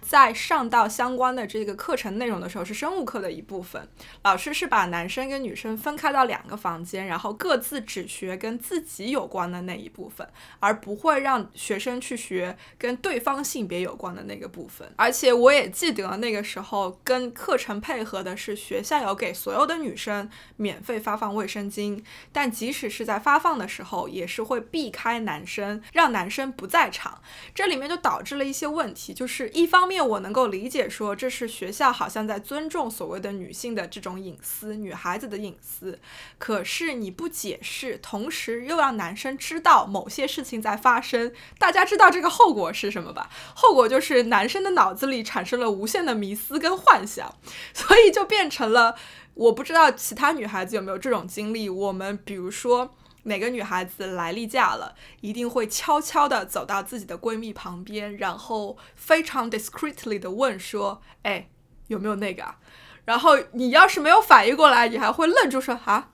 [0.00, 3.88] 在上到相关的这个课程内容的时候是生物课的一部分，
[4.22, 10.26] 老师是把男生跟女生分开到两个房间，然后各自只学跟自己有关的那一部分，
[10.60, 15.23] 而不会让学生去学跟对方性别有关的那个部分，而且。
[15.24, 27.22] 且我也记得那个时候跟课程配合的是学校有给所有的女生免费发放卫生巾，但即使是在发放的时候，也是会避开男生，让男生不在场。
[27.54, 35.98] 这里面就导致了一些问题，就是一方面我能够理解说这是学校好像在尊重所谓的女性的这种隐私，女孩子的隐私，
[36.36, 43.30] 可是你不解释，同时又让男生知道某些事情在发生，大家知道这个后果是什么吧？
[43.54, 45.13] 后果就是男生的脑子里。
[45.22, 47.34] 产生了无限的迷思跟幻想，
[47.72, 48.96] 所以就变成了
[49.34, 51.68] 我不知道其他女孩子有没有这种经历。
[51.68, 61.48] 我们比如说哪个女孩子来例假了，一定会悄悄的走到自己的闺蜜旁边，然后非常 discreetly 的问说：“哎，
[61.88, 62.58] 有没有那个啊？”
[63.06, 66.10] 然后你要是没有反应过来，你还会愣住说：“啊，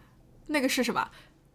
[0.46, 1.10] 那个是什么？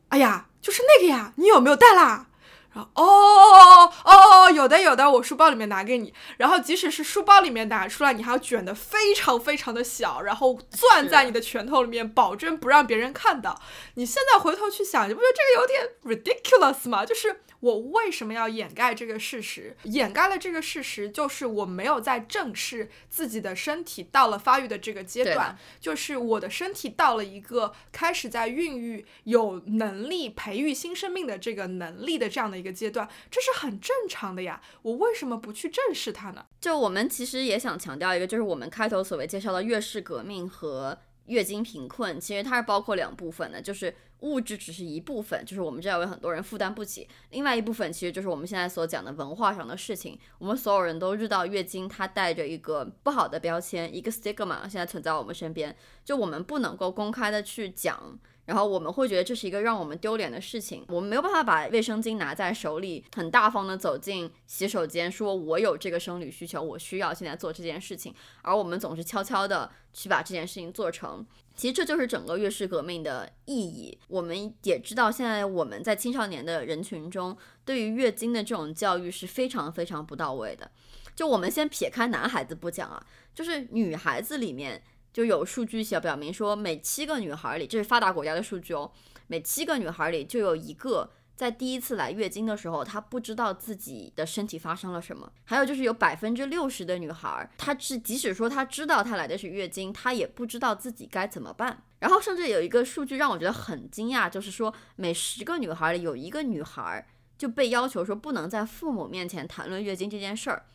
[0.09, 2.27] 哎呀，就是那个呀，你有没有带啦？”
[2.75, 6.13] 哦哦哦，有的有的，我书包里面拿给你。
[6.37, 13.59] 然后即使是书包里面拿出来，你还要卷的非常非常的小，然后攥在你的拳头里面，保证不让别人看到。
[13.95, 17.05] 你现在回头去想，你不觉得这个有点 ridiculous 吗？
[17.05, 17.41] 就是。
[17.65, 19.75] 我为什么要掩盖这个事实？
[19.85, 34.61] 掩盖了这个事实，就是我没有在正视自己的身体到了发育的这个阶段，就是我的身体到了一个开始在孕育、有能力培育新生命的这个能力的这样的一个阶段，这是很正常的呀。
[34.83, 36.45] 我为什么不去正视它呢？
[36.61, 43.95] 就我们其实也想强调一个，就是我们开头所谓介绍的月事革命和月经贫困，其实它是包括两部分的，就是。
[44.25, 47.07] 物质只是一部分，就是我们这样有很多人负担不起。
[47.29, 50.17] 另外一部分其实就是我们现在所讲的文化上的事情。
[50.39, 58.19] 我们所有人都知道月经它带着一个不好的标签，一个 stigma，现在存在我们身边，就我们不能够公开的去讲。
[58.45, 71.25] 然后我们会觉得这是一个让我们丢脸的事情，我们没有办法把卫生巾拿在手里，很大方的走进洗手间，说我有这个生理需求，我需要现在做这件事情，而我们总是悄悄的去把这件事情做成。
[71.55, 73.97] 其实这就是整个月事革命的意义。
[74.07, 80.69] 我们也知道，现在我们在青少年的人群中，对于月经的这种教育是非常非常不到位的。
[81.15, 83.03] 就我们先撇开男孩子不讲啊，
[83.33, 84.83] 就是女孩子里面。
[85.15, 88.91] 就有数据小表明说，每七个女孩里，这是发达国家的数据哦，
[89.27, 95.31] 每七个女孩里就有一个在第一次来月经的时候，她不知道自己的身体发生了什么。
[95.45, 101.81] 还有就是有百分之六十的女孩，她是即使说她知道她来的是月经，她也不知道自己该怎么办。
[101.99, 110.65] 然后甚至有一个数据让我觉得很惊讶，就是说每十个女孩里有一个女孩就被要求说不能在父母面前谈论月经这件事儿。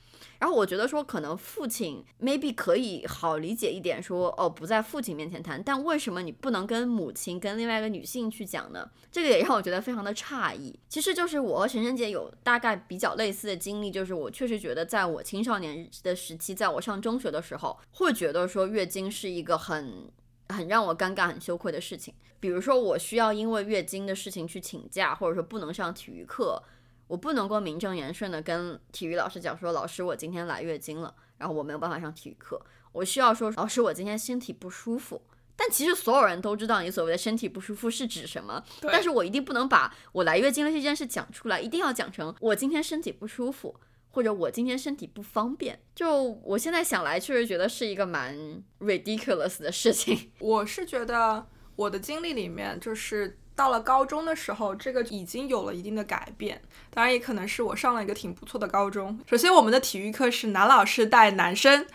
[0.40, 5.62] 然后我觉得说，可能父亲 maybe 可以好理解一点，说哦，不在父亲面前谈。
[5.62, 8.90] 但为什么你不能跟母亲、跟另外一个女性去讲呢？
[9.12, 10.76] 这个也让我觉得非常的诧异。
[10.88, 20.11] 其实就是我和晨晨姐有大概比较类似的经历，就是我确实觉得，在我青少年的时期，在我上中学的时候，会觉得说月经是一个很
[20.48, 22.14] 很让我尴尬、很羞愧的事情。
[22.40, 26.62] 比如说，我需要因为月经的事情去请假，或者说不能上体育课。
[27.10, 32.64] 我不能够名正言顺的跟体育老师讲说，老师我今天来月经了，然后我没有办法上体育课。
[32.92, 35.20] 我需要说，老师我今天身体不舒服。
[35.56, 43.74] 但其实所有人都知道你所谓的身体不舒服是指什么，但是我一定不能把我来月经的这件事讲出来，一定要讲成我今天身体不舒服，
[44.10, 45.80] 或者我今天身体不方便。
[45.96, 50.30] 就我现在想来，确实觉得是一个蛮 ridiculous 的事情。
[50.38, 53.36] 我是觉得我的经历里面就是。
[53.61, 56.62] 到了高中的时候，这个已经有了一定的改变。
[56.88, 59.20] 当然，也可能是我上了一个挺不错的高中。
[59.26, 61.86] 首先，我们的体育课是男老师带男生，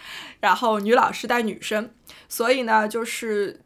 [0.41, 1.89] 然后女老师带女生，
[2.29, 3.61] 所以呢，就是。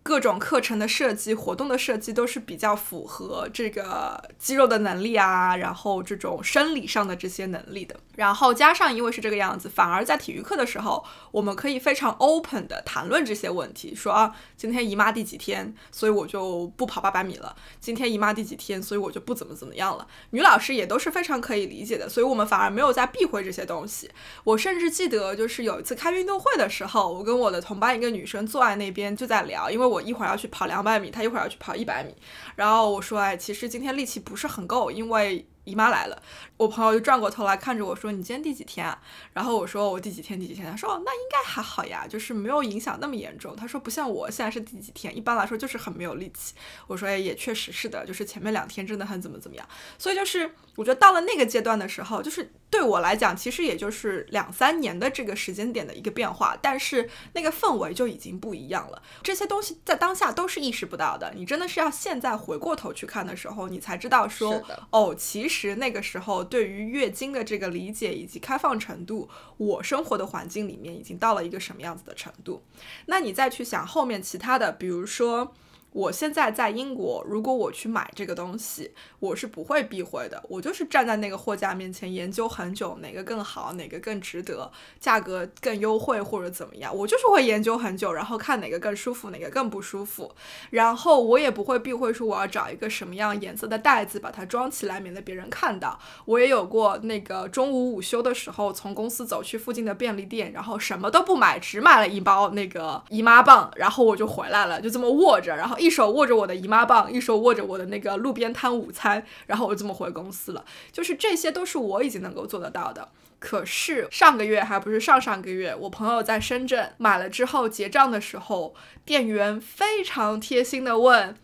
[0.00, 7.94] 各种课程的设计、活动的设计都是比较符合这个肌肉的能力啊，然后这种生理上的这些能力的。
[8.18, 20.04] 然后加上，因为是这个样子，反而在体育课的时候，我们可以非常 open 的谈论这些问题，说啊，今天姨妈第几天，所以我就不跑八百米了；今天姨妈第几天，所以我就不怎么怎么样了。
[20.30, 24.10] 女老师也都是非常可以理解的，所以我们反而没有在避讳这些东西。
[24.42, 30.02] 我甚至记得，就是有一次开运动会的时候，我跟我的同班一个女生坐在那边就在聊，因为我。
[30.08, 32.14] 一会儿要去跑两百米，她一会儿要去跑一百米，
[32.56, 35.46] 然后我说，哎，其实今天力气不是很够，因为。
[35.64, 36.22] 姨妈来了，
[36.58, 39.00] 我朋友就转过头来看着我说：“你今天第几天啊？”
[39.32, 40.38] 然后我说：“我第几天？
[40.38, 46.54] 第几天？”他说：“哦，那应该还好呀，就是没有影响那么严重。”他说：“不像我现在是第几天，一般来说就是很没有力气。”
[46.86, 59.00] 我说：“哎，也确实是的，就是前面两天真的很怎么怎么样。”所以就是我觉得到了那个阶段的时候，就是对我来讲，其实也就是两三年的这个时间点的一个变化，但是那个氛围就已经不一样了。
[59.22, 72.62] 这些东西在当下都是意识不到的，你真的是要现在回过头去看的时候，你才知道说：“哦，其。”实那个时候，对于月经的这个理解以及开放程度，我生活的环境里面已经到了一个什么样子的程度？
[73.06, 75.54] 那你再去想后面其他的，比如说。
[75.92, 80.40] 我现在在英国，如果我去买这个东西，我是不会避讳的。
[80.48, 84.70] 我就是站在那个货架面前研究很久，哪个更好，哪个更值得，
[85.00, 90.32] 价格更优惠或者怎么样，我就是会研究很久，然后看哪个更舒服，哪个更不舒服。
[90.70, 95.98] 然后我也不会避讳说我要找一个什么样颜色的袋子把它装起来，免得别人看到。
[96.26, 105.77] 我也有过那个中午午休的时候，从公司走去附近的便利店，然后什么都不买，只买了一包那个姨妈棒，然后我就回来了，就这么握着，然后。
[105.78, 110.64] 一手握着我的姨妈棒，一手握着我的那个路边摊午餐，然后我就这么回公司了。
[110.92, 113.08] 就是这些都是我已经能够做得到的。
[113.38, 118.74] 可是上个月还不是上上个月，我朋友在深圳买了之后结账的时候，
[119.04, 121.36] 店员非常贴心的问，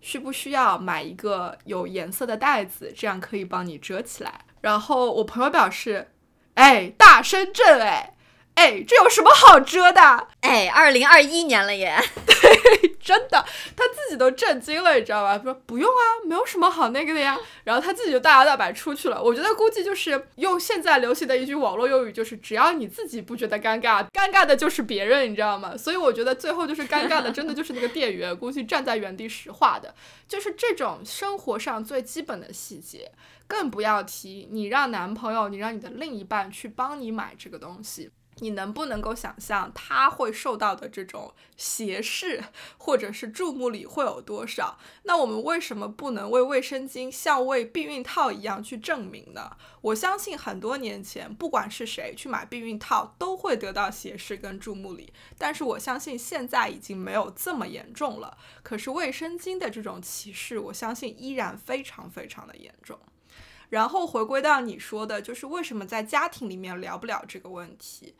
[0.00, 4.46] 需不需要买一个有颜色的袋子，这样可以帮你遮起来。
[4.62, 6.08] 然后我朋友表示，
[6.54, 8.15] 哎，大深圳，哎。
[8.56, 10.28] 哎，这有什么好遮的？
[10.40, 11.94] 哎，二零二一年了耶！
[12.24, 13.44] 对，真的，
[13.76, 15.38] 他自己都震惊了，你知道吧？
[15.44, 17.36] 说不用啊，没有什么好那个的呀。
[17.64, 19.22] 然后他自己就大摇大摆出去了。
[19.22, 25.76] 我觉得估计就是用现在流行的一句网络用语，就是只要你自己不觉得尴尬，尴尬的就是别人，你知道吗？
[25.76, 29.94] 所以我觉得最后就是尴尬的，真的就是那个店员，估计站在原地石化的。
[30.26, 33.12] 就是这种生活上最基本的细节，
[33.46, 38.10] 更不要提你让男朋友，你让你的另一半去帮你买这个东西。
[38.40, 42.44] 你能不能够想象他会受到的这种斜视
[42.76, 44.78] 或者是注目礼会有多少？
[45.04, 49.56] 那我们为什么不能为卫生巾像为避孕套一样去证明呢？
[49.80, 55.12] 我相信很多年前，不管是谁去买避孕套，都会得到斜视跟注目礼。
[55.38, 58.36] 但是我相信现在已经没有这么严重了。
[58.62, 62.98] 可是卫生巾的这种歧视，我相信依然非常非常的严重。
[63.70, 68.14] 然后回归到你说的，就是为什么在家庭里面聊不了这个问题？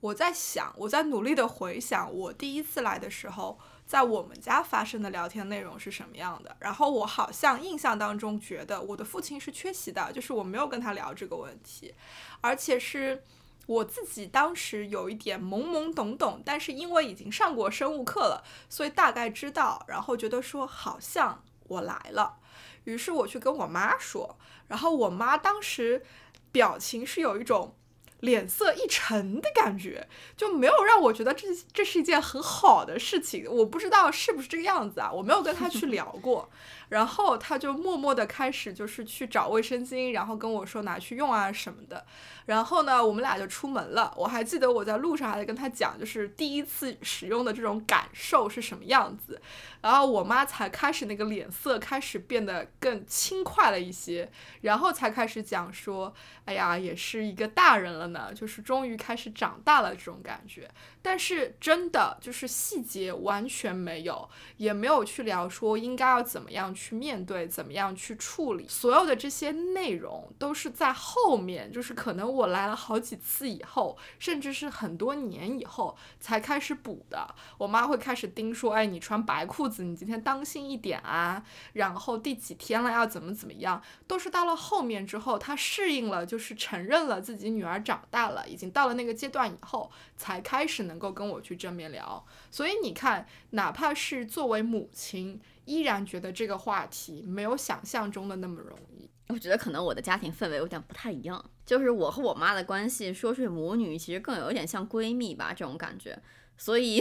[0.00, 6.56] 我在想，我在努力的回想我第一次来的时候，在我们家发生的聊天内容是什么样的。
[6.58, 11.94] 然后我好像印象当中觉得我的父亲是缺席的，就是我没有跟他聊这个问题，
[12.40, 13.22] 而且是
[13.66, 22.38] 我自己当时有一点懵懵懂懂，但是因为已经上过生物课了，所以大概知道，然后觉得说好像我来了。
[22.84, 24.38] 于是我去跟我妈说，
[24.70, 26.02] 然后我妈当时
[26.50, 27.74] 表情是有一种
[28.20, 33.44] 脸色一沉的感觉，就没有让我觉得这这是一件很好的事情。
[33.50, 36.48] 我不知道是不是这个样子啊，我没有跟她去聊过。
[36.90, 42.04] 然后他就默默的开始就是去找卫生巾，然后跟我说拿去用啊什么的。
[42.46, 44.12] 然后呢，我们俩就出门了。
[44.16, 49.40] 我还记得我在路上还在跟他讲，就是第一次使用的这种感受是什么样子。
[49.80, 54.30] 然后我妈才开始那个脸色开始变得更轻快了一些，
[54.62, 56.12] 然后才开始讲说，
[56.44, 60.68] 哎呀，也是一个大人了呢，就是终于开始长大了这种感觉。
[61.02, 64.28] 但是真的就是细节完全没有，
[64.58, 77.34] 也没有去聊说应该要怎么样去面对，怎么样去处理，所有的这些内容都是在后面，就是可能我来了好几次以后，甚至是很多年以后才开始补的。
[77.56, 81.42] 我妈会开始盯说，哎，你穿白裤子，你今天当心一点啊。
[81.72, 90.89] 然后第几天了要怎么怎么样，都是到了后面之后，她适应了，就是承认了自己女儿长大了，已经到了那个阶段以后，才开始。
[90.90, 99.08] 能够跟我去正面聊，所以你看，哪怕是作为母亲，依然觉得这个话题没有想象中的那么容易。
[99.28, 106.20] 我觉得可能我的家庭氛围有点不太一样，就是我和我妈的关系，说是母女，其实更有一点像闺蜜吧，这种感觉。
[106.58, 107.00] 所以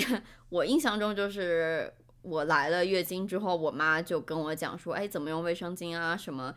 [0.49, 6.53] 我印象中，就是我来了月经之后，我妈就跟我讲说，哎，怎么用卫生巾啊，什么，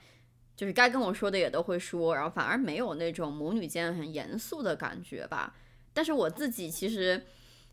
[0.55, 5.55] 就是该跟我说的也都会说，然后反而没有那种母女间很严肃的感觉吧。
[5.95, 7.25] 但是我自己其实，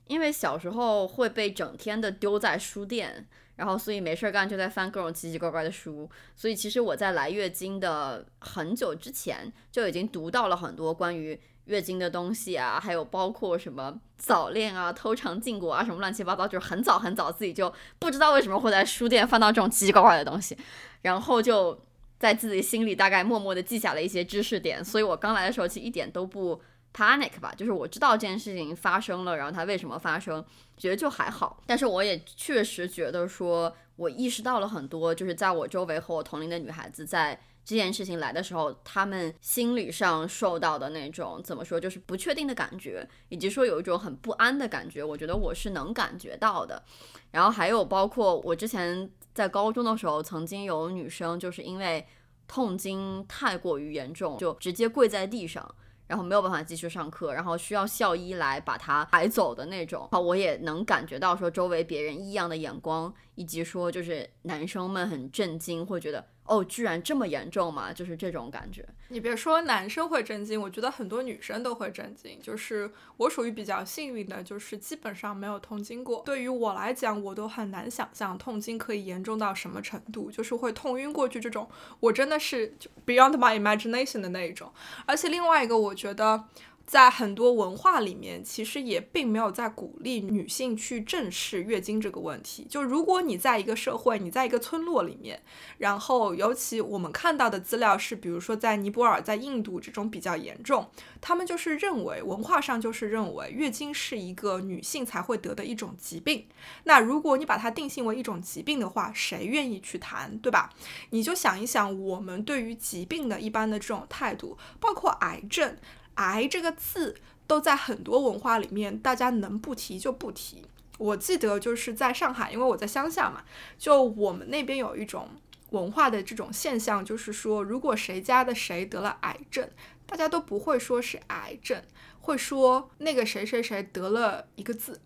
[0.08, 20.58] 因为小时候会被整天的丢在书店，然后所以没事儿干就在翻各种奇奇怪怪的书，所以其实我在来月经的很久之前就已经读到了很多关于月经的东西啊，还有包括什么早恋啊、偷尝禁果啊什么乱七八糟，就是很早很早自己就不知道为什么会在书店翻到这种奇奇怪怪的东西，
[21.04, 21.80] 然后就
[22.18, 26.62] 在自己心里大概默默的记下了一些知识点，所以我刚来的时候其实一点都不。
[26.94, 30.44] Panic 吧，就是我知道这件事情发生了，然后它为什么发生，
[30.78, 31.62] 觉得就还好。
[31.66, 46.84] 但是我也确实觉得说，我意识到了很多，就是在我周围和我同龄的女孩子，在这件事情来的时候，她们心理上受到的那种怎么说，就是不确定的感觉，以及说有一种很不安的感觉，我觉得我是能感觉到的。
[47.32, 52.08] 然后还有包括我之前在高中的时候，曾经有女生就是因为
[52.48, 55.76] 痛经太过于严重，就直接跪在地上。
[56.10, 60.10] 然后没有办法继续上课，然后需要校医来把他抬走的那种。
[60.12, 66.26] 我也能感觉到说周围别人异样的眼光，以及说就是男生们很震惊，会觉得。
[66.50, 67.94] 哦，居然这么严重吗？
[67.94, 68.84] 就是这种感觉。
[69.10, 72.40] 你别说男生会震惊，我觉得很多女生都会震惊。
[72.42, 76.24] 就是我属于比较幸运的，就是基本上没有痛经过。
[76.26, 81.70] 对于我来讲，我都很难想象痛经可以严重到什么程度，就是会痛晕过去这种。
[82.00, 84.72] 我真的是就 beyond my imagination 的那一种。
[85.06, 86.46] 而且另外一个，我觉得。
[86.90, 92.66] 在很多文化里面，其实也并没有在鼓励女性去正视月经这个问题。
[92.68, 95.40] 就如果你在一个社会，你在一个村落里面，
[95.78, 100.90] 然后尤其我们看到的资料是，比如说在尼泊尔、在印度这种比较严重，
[101.22, 106.48] 他们就是认为文化上就是认为月经是一个女性才会得的一种疾病。
[106.86, 110.72] 那如果你把它定性为一种疾病的话，谁愿意去谈，对吧？
[111.12, 115.78] 你就想一想，我们对于疾病的一般的这种态度，包括癌症。
[116.20, 117.16] 癌这个字
[117.48, 120.66] 都在很多文化里面，大家能不提就不提。
[120.98, 123.44] 我记得就是在上海，因为我在乡下嘛，
[123.78, 125.30] 就我们那边有一种
[125.70, 129.70] 文化的这种现象，就是说如果谁家的谁得了癌症，
[130.06, 131.82] 大家都不会说是癌症，
[132.20, 135.00] 会说那个谁谁谁得了一个字。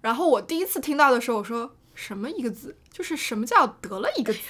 [0.00, 4.40] 然后我第一次听到的时候，我说什么一个字，就是什么叫得了一个字？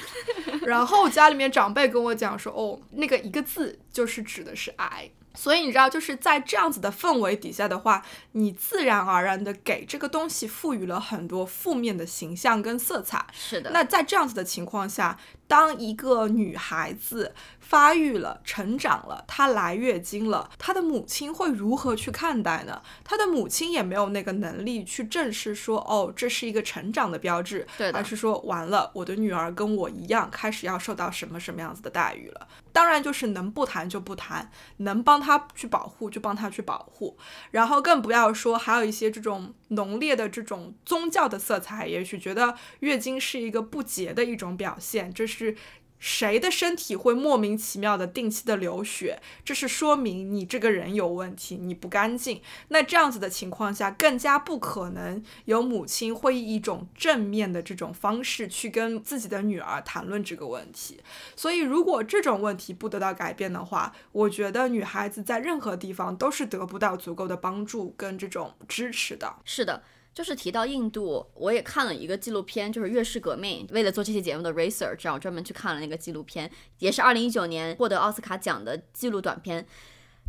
[0.67, 5.11] 然后家里面长辈跟我讲说，哦，那个一个字就是指的是癌。
[5.41, 13.25] 所以你知道，就是在这样子的氛围底下的话，你自然而然的给这个东西赋予了很多负面的形象跟色彩。
[13.33, 13.71] 是的。
[13.71, 15.17] 那在这样子的情况下，
[15.49, 22.81] 当一个女孩子发育了、成长了，她来月经了，她的母亲会如何去看待呢？
[23.03, 32.47] 她的母亲也没有那个能力去正视说，哦，这是一个成长的标志，对而是说，完了，我的女儿跟我一样，开始要受到什么什么样子的待遇了。
[32.71, 37.17] 当然，就是能不谈就不谈，能帮她去保护就帮她去保护，
[37.51, 45.57] 然后更不要说还有一些这种浓烈的这种宗教的色彩，也许觉得月经是一个不洁的一种表现，这是是
[46.01, 49.21] 谁的身体会莫名其妙的定期的流血？
[49.45, 52.41] 这是说明你这个人有问题，你不干净。
[52.69, 61.01] 那这样子的情况下，更加不可能有母亲会以一种正面的这种方式去跟自己的女儿谈论这个问题。
[61.35, 69.35] 所以，如果这种问题不得到改变的话，我觉得女孩子在任何地方都是得不到足够的帮助跟这种支持的。
[69.45, 69.83] 是的。
[70.19, 73.65] 就是提到印度，我也看了一个纪录片，就是《月氏革命》。
[73.73, 76.51] 为了做这期节目的 research，我专门去看了那个纪录片，
[76.81, 79.65] 也是二零一九年获得奥斯卡奖的纪录短片。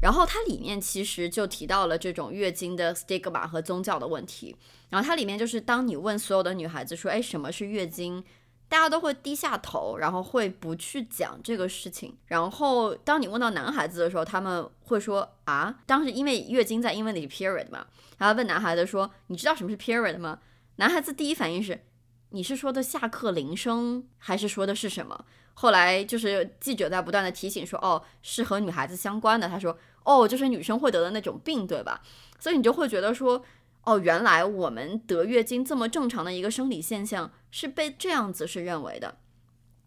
[0.03, 4.55] 然后它里面其实就提到了这种月经的 stigma 和宗教的问题。
[4.89, 8.23] 然后它里面就是，当你问所有的女孩子说：“哎，什么是月经？”
[8.69, 12.15] 大家都会低下头，然后会不去讲这个事情。
[12.27, 17.87] 然后当你问到男孩子的时候，他们会说：“啊，当时因为月经在英文里是 period 嘛。”
[18.19, 20.37] 然后问男孩子说：“你知道什么是 period 吗？”
[20.77, 21.83] 男孩子第一反应是
[22.29, 32.01] ：“你是说的下课铃声，还是说的是什么？”后来就是记者在不断的提醒说：“哦，是和女孩子相关的。”他说：“哦，就是女生会得的那种病，对吧？”
[32.39, 33.43] 所以你就会觉得说。
[33.89, 39.17] 哦，原来我们得月经这么正常的一个生理现象是被这样子是认为的。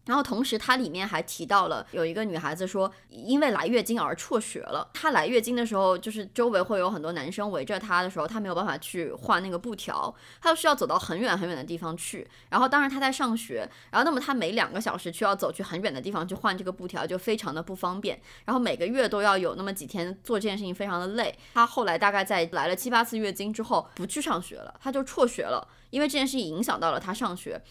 [0.05, 4.89] 然后同时，它里面还提到了有一个女孩子说，因为来月经而辍学了。
[4.93, 12.27] 她来月经的时候，就是周围会有很多男生围着她的时候，她没有办法去换那个布条，她就需要走到很远很远的地方去。
[12.49, 18.19] 然后，当然她在上学，然后那么她每两个小时需要走去很远的地方去换这个布条，就非常的不方便。
[18.45, 21.33] 然后每个月都要有那么几天做这件事情，非常的累。
[21.53, 27.61] 她后来大概在来了七八次月经之后，不去上学了，她就辍学了，因为这件事情影响到了她上学。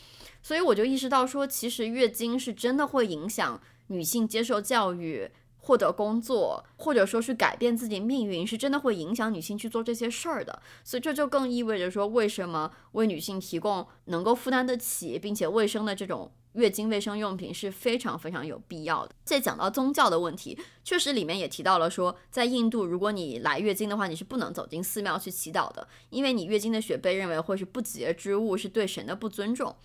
[0.42, 5.28] 所以我就意识到说，其实月经是真的会影响女性接受教育、
[5.62, 10.60] 获得工作，或者说是改变自己命运，是真的会影响女性去做这些事儿的。
[10.84, 19.14] 所以这就更意味着说，为什么为女性提供能够负担得起并且卫生的这种月经卫生用品是非常非常有必要的。
[19.24, 29.76] 再讲到宗教的问题，确实里面也提到了说，在印度，如果你来月经的话，你是不能走进寺庙去祈祷的，因为你月经的血被认为会是不洁之物，是对神的不尊重。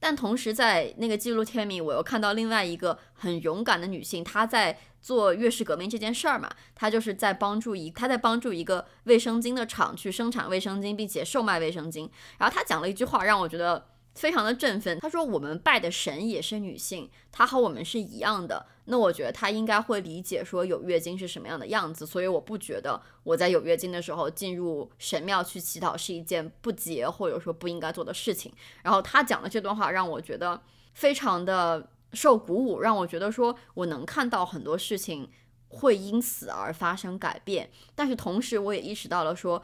[0.00, 12.08] 但同时，在那个记录片里，我又看到另外一个很勇敢的女性，她在做月事革命这件事儿嘛，她就是在帮助一，她在帮助一个卫生巾的厂去生产卫生巾，并且售卖卫生巾。
[12.38, 13.86] 然后她讲了一句话，让我觉得。
[14.14, 14.98] 非常的振奋。
[14.98, 18.66] 他说：“我们拜的神也是女性，她和我们是一样的。
[18.86, 22.04] 那我觉得她应该会理解说有月经是什么样的样子。
[22.04, 30.60] 所以我不觉得我在有月经的时候进入神庙去祈祷是一件不洁或者说不应该做的事情。”然后他讲的这段话让我觉得
[30.94, 35.28] 非常的受鼓舞，让我觉得说我能看到很多事情
[35.68, 37.70] 会因此而发生改变。
[37.94, 39.62] 但是同时我也意识到了说。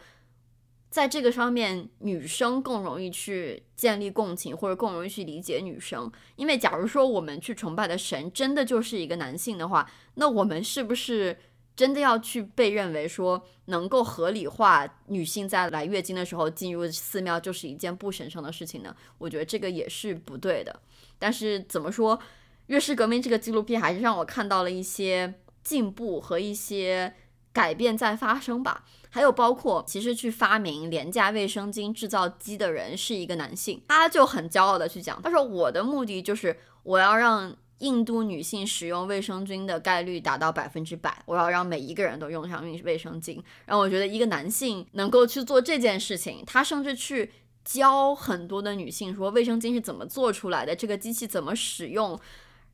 [0.90, 6.08] 在这个方面，女生更容易去建立共情，或者更容易去理解女生。
[6.36, 11.36] 因为假如说我们去崇拜的神真的就是一个男性的话，那我们是不是
[11.74, 18.94] 真的要去被认为说能够合理化女性在来月经的时候进入寺庙就是一件不神圣的事情呢？
[19.18, 20.80] 我觉得这个也是不对的。
[21.24, 22.18] 但是怎么说，
[22.66, 27.14] 《月氏革命》这个纪录片还是让我看到了一些进步和一些
[27.50, 28.84] 改变在发生吧。
[29.08, 43.40] 还有包括，其实去发明廉价卫生巾制造机的人是一个男性，他就很骄傲的去讲，他说我的目的就是我要让印度女性使用卫生巾的概率达到百分之百，我要让每一个人都用上卫卫生巾。
[43.64, 47.30] 然后我觉得一个男性能够去做这件事情，他甚至去
[47.64, 52.18] 教很多的女性说卫生巾是怎么做出来的，这个机器怎么使用，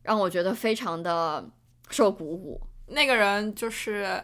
[0.02, 1.48] 让我觉得非常的
[1.88, 2.60] 受鼓舞。
[2.88, 4.22] 那个人就是。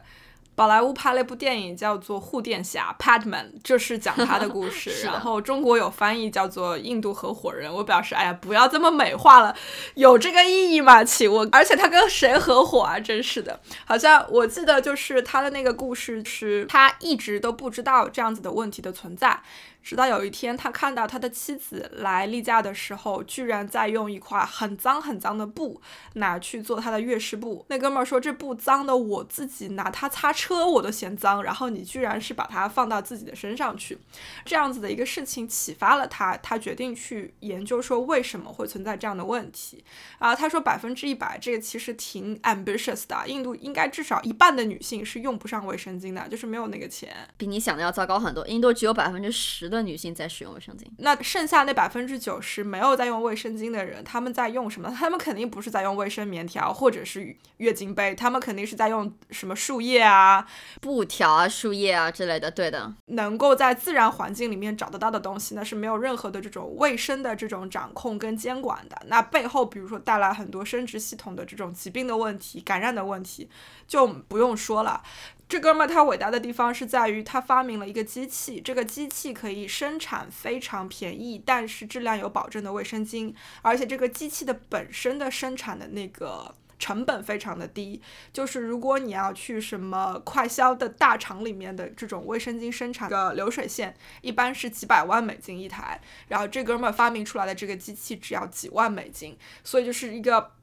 [0.57, 5.05] 宝莱坞拍了一部电影，叫做《护垫侠》（Padman），就是讲他的故 事。
[5.05, 7.71] 然后中国有翻译叫做《印度合伙人》。
[7.75, 9.55] 我表示，哎呀，不要这么美化了，
[9.97, 11.05] 有这个意义吗？
[11.05, 12.99] 请问，而且他跟谁合伙啊？
[12.99, 19.39] 真是的，好像我记得就是他的那个故事，是他一直都不知道这样子的问题的存在。
[19.87, 25.81] 直到有一天，他看到他的妻子来例假的时候，居然在用一块很脏很脏的布
[26.15, 27.65] 拿去做他的月事布。
[27.69, 33.97] 那哥们儿说：“这布脏的，我自己拿它擦车我都嫌脏，然后你居然是把它放到自己的身上去。”
[34.45, 39.85] 这样子的一个事情启发了他，他决定去研究说为什么会存在这样的问题。
[40.19, 43.23] 然后他说：“百分之一百，这个其实挺 ambitious 的。
[43.29, 48.45] 印度应该至少一半的女性是用不上卫生巾的，就是没有那个钱，比你想的要糟糕很多。
[48.49, 50.85] 印度只有百分之十的。”的女性在使用卫生巾。
[50.99, 54.91] 那剩下那百分之九十没有在用卫生巾的人，他们在用什么？
[54.91, 60.47] 他们肯定不是在用卫生棉条或者是月经杯，他们肯定是在用什么树叶啊、
[60.81, 62.51] 布条啊、树叶啊之类的。
[62.51, 68.97] 对的，能够在自然环境里面找得到的东西呢，是没有任何的这种卫生的这种掌控跟监管的。
[69.07, 73.51] 那背后，比如说带来很多生殖系统的这种疾病的问题、感染的问题，
[73.87, 75.03] 就不用说了。
[75.49, 83.33] 这哥们儿他伟大的地方是在于他发明了一个机器，这个机器可以生产非常便宜但是质量有保证的卫生巾，
[83.63, 100.56] 而且这个机器的本身的生产的那个成本非常的低，就是如果你要去什么快销的大厂里面的这种卫生巾生产的流水线，一般是几百万美金一台，然后这哥们儿发明出来的这个机器只要几万美金，所以就是一个。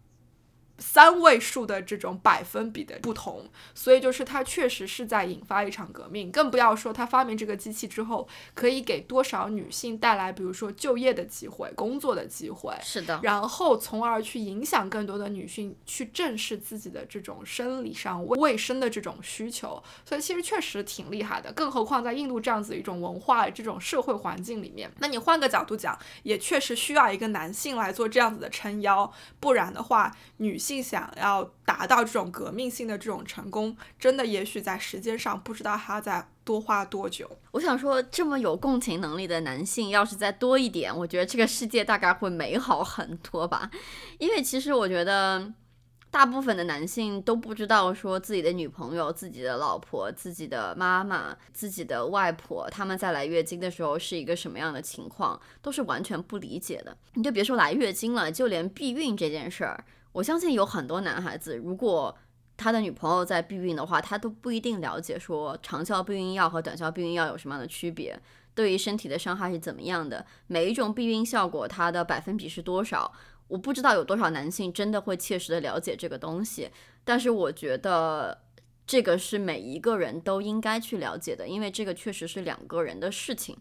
[0.79, 3.45] 三位数的这种百分比的不同，
[3.75, 6.31] 所以就是它确实是在引发一场革命。
[6.31, 12.75] 更不要说它发明这个机器之后，可以给多少女性带来，比如说就业的机会、工作的机会。
[12.81, 13.19] 是的。
[13.21, 19.81] 然后从而去影响更多的女性去正视自己的这种生理上卫生的这种需求。
[20.03, 21.51] 所以其实确实挺厉害的。
[21.53, 30.57] 更何况在印度这样子一种文化、这种社会环境里面，那你换个角度讲，也确实需要一个男性来做这样子的撑腰，不然的话，女。
[30.63, 37.29] 性想要达到这种革命性的这种成功，真的也许在时间上不知道还要再多花多久。
[37.51, 43.69] 我想说，这么有共情能力的男性，要是再多一点，我觉得这个世界大概会美好很多吧。
[44.17, 45.53] 因为其实我觉得。
[46.13, 56.95] 大部分的男性都不知道，说自己的女朋友、自己的老婆、自己的妈妈、自己的外婆，他们在来月经的时候是一个什么样的情况，都是完全不理解的。
[57.15, 59.83] 你就别说来月经了，就连避孕这件事儿，
[60.13, 62.15] 我相信有很多男孩子，如果
[62.55, 68.17] 他的女朋友在避孕的话，他都不一定了解说长效避孕药和短效避孕药有什么样的区别，
[68.53, 73.11] 对于身体的伤害是怎么样的，每一种避孕效果它的百分比是多少。
[73.47, 76.69] 我不知道有多少男性真的会切实的了解这个东西，
[77.03, 78.43] 但是我觉得
[78.85, 83.57] 这个是每一个人都应该去了解的，因为这个确实是两个人的事情，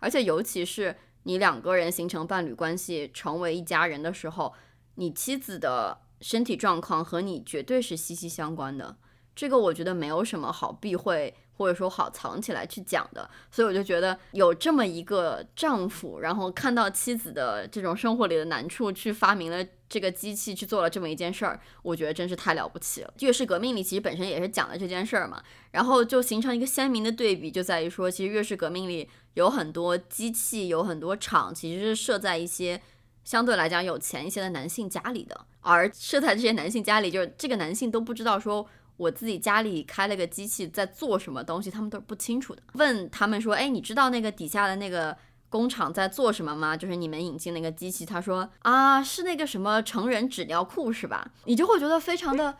[0.00, 4.52] 而且尤其是你两个人形成伴侣关系，成为一家人的时候，
[4.96, 8.96] 你妻子的身体状况和你绝对是息息相关的，
[9.34, 11.34] 这个我觉得没有什么好避讳。
[11.54, 23.14] 或者说好藏起来去讲的，所以我就觉得有这么一个丈夫，然后看到妻子的这种生活里的难处，去发明了这个机器，去做了这么一件事儿，我觉得真是太了不起了。
[23.20, 25.40] 月氏革命里其实本身也是讲了这件事儿嘛，
[25.70, 32.80] 然后就形成一个鲜明的对比，就在于说，其实月氏革命里有很多机器，有很多厂，其实是设在一些
[33.24, 38.66] 相对来讲有钱一些的男性家里的，而设在这些男性家里，就是这个男性都不知道说。
[38.98, 42.62] 我自己家里开了个机器在做什么东西，他们都是不清楚的。
[42.74, 45.16] 问他们说：“哎，你知道那个底下的那个
[45.48, 46.76] 工厂在做什么吗？
[46.76, 52.54] 就是你们引进那个机器。”他说：“啊，是那个什么成人纸尿裤是吧？”你就会觉得非常的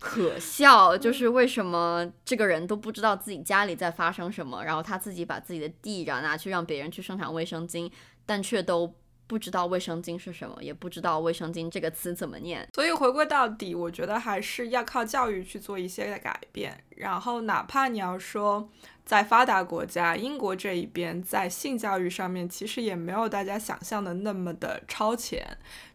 [0.00, 7.90] 可笑，就是为什么这个人都不知道自己家里在发生什么，然后他自己把自己的地然后拿去让别人去生产卫生巾，
[8.26, 8.92] 但却都。
[9.30, 16.82] 不知道卫生巾是什么，也不知道卫生巾这个词怎么念，所以回归到底，我觉得还是要靠教育去做一些改变。
[17.00, 18.68] 然后，哪怕你要说。
[19.02, 25.44] 在发达国家，英国这一边在性教育上面其实也没有大家想象的那么的超前。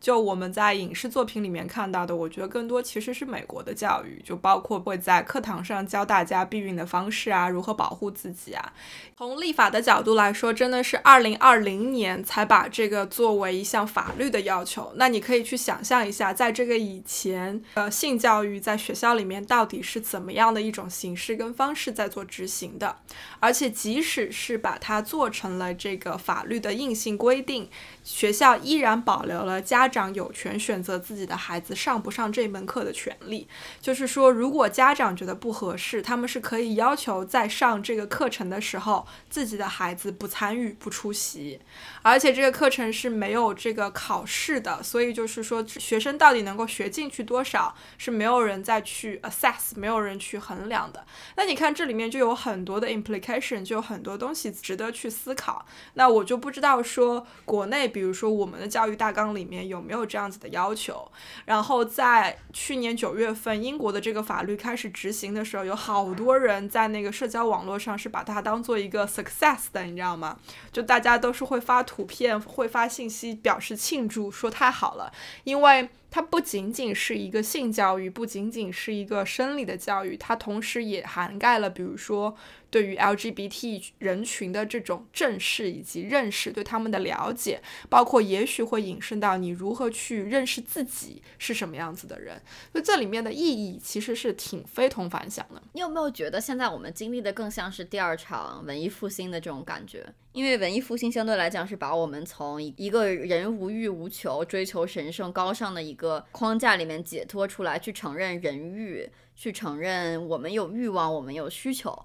[0.01, 8.73] 就我们在影视作品里面看到的，我觉得更多其实是美国的教育，就包括会在课堂上教大家避孕的方式啊，如何保护自己啊。
[9.17, 14.91] 从立法的角度来说，真的是二零二零年才把这个作为一项法律的要求。
[14.97, 22.97] 那你可以去想象一下，在这个以前，呃，性教育在学校里面到底是怎么样的一种形式跟方式在做执行的。
[23.39, 27.69] 而且，即使是把它做成了这个法律的硬性规定，
[28.05, 33.45] 学校依然保留了家长有权选择自己的孩子上不上这门课的权利。
[33.81, 41.59] 就是说，如果家长觉得不合适，他们是可以要求在上这个课程的时候，自己的孩子不参与、不出席。
[42.01, 51.05] 而且，这个课程是没有这个考试的，所以就是说，学生到底能够学进去多少，是没有人再去 assess，没有人去衡量的。
[51.35, 52.95] 那你看，这里面就有很多的。
[52.95, 61.09] implication 就有很多东西值得去思考，那我就不知道说国内，比如说我们的教育大纲里面有没有这样子的要求。
[61.45, 70.37] 然后在去年九月份，英国的这个法律开始执行的时候，有好多人在那个社交网络上是把它当做一个 success 的，你知道吗？
[70.73, 75.09] 就大家都是会发图片、会发信息表示庆祝，说太好了，
[75.45, 75.89] 因为。
[76.15, 82.33] 它不仅仅是一个性教育，不仅仅是一个生理的教育，它同时也涵盖了，比如说
[82.69, 92.41] 对于 LGBT 人群的这种正视以及认识，对他们的了解，包括也许会引申到你如何去认识自己是什么样子的人，
[92.71, 95.61] 所以这里面的意义其实是挺非同凡响的。
[95.73, 100.13] 你有没有觉得现在我们经历的更像是第二场文艺复兴的这种感觉？
[100.35, 111.97] 因为文艺复兴相对来讲是把我们从一个人无欲无求、追求神圣高尚的一个框架里面解脱出来，去承认人欲，去承认我们有欲望，我们有需求。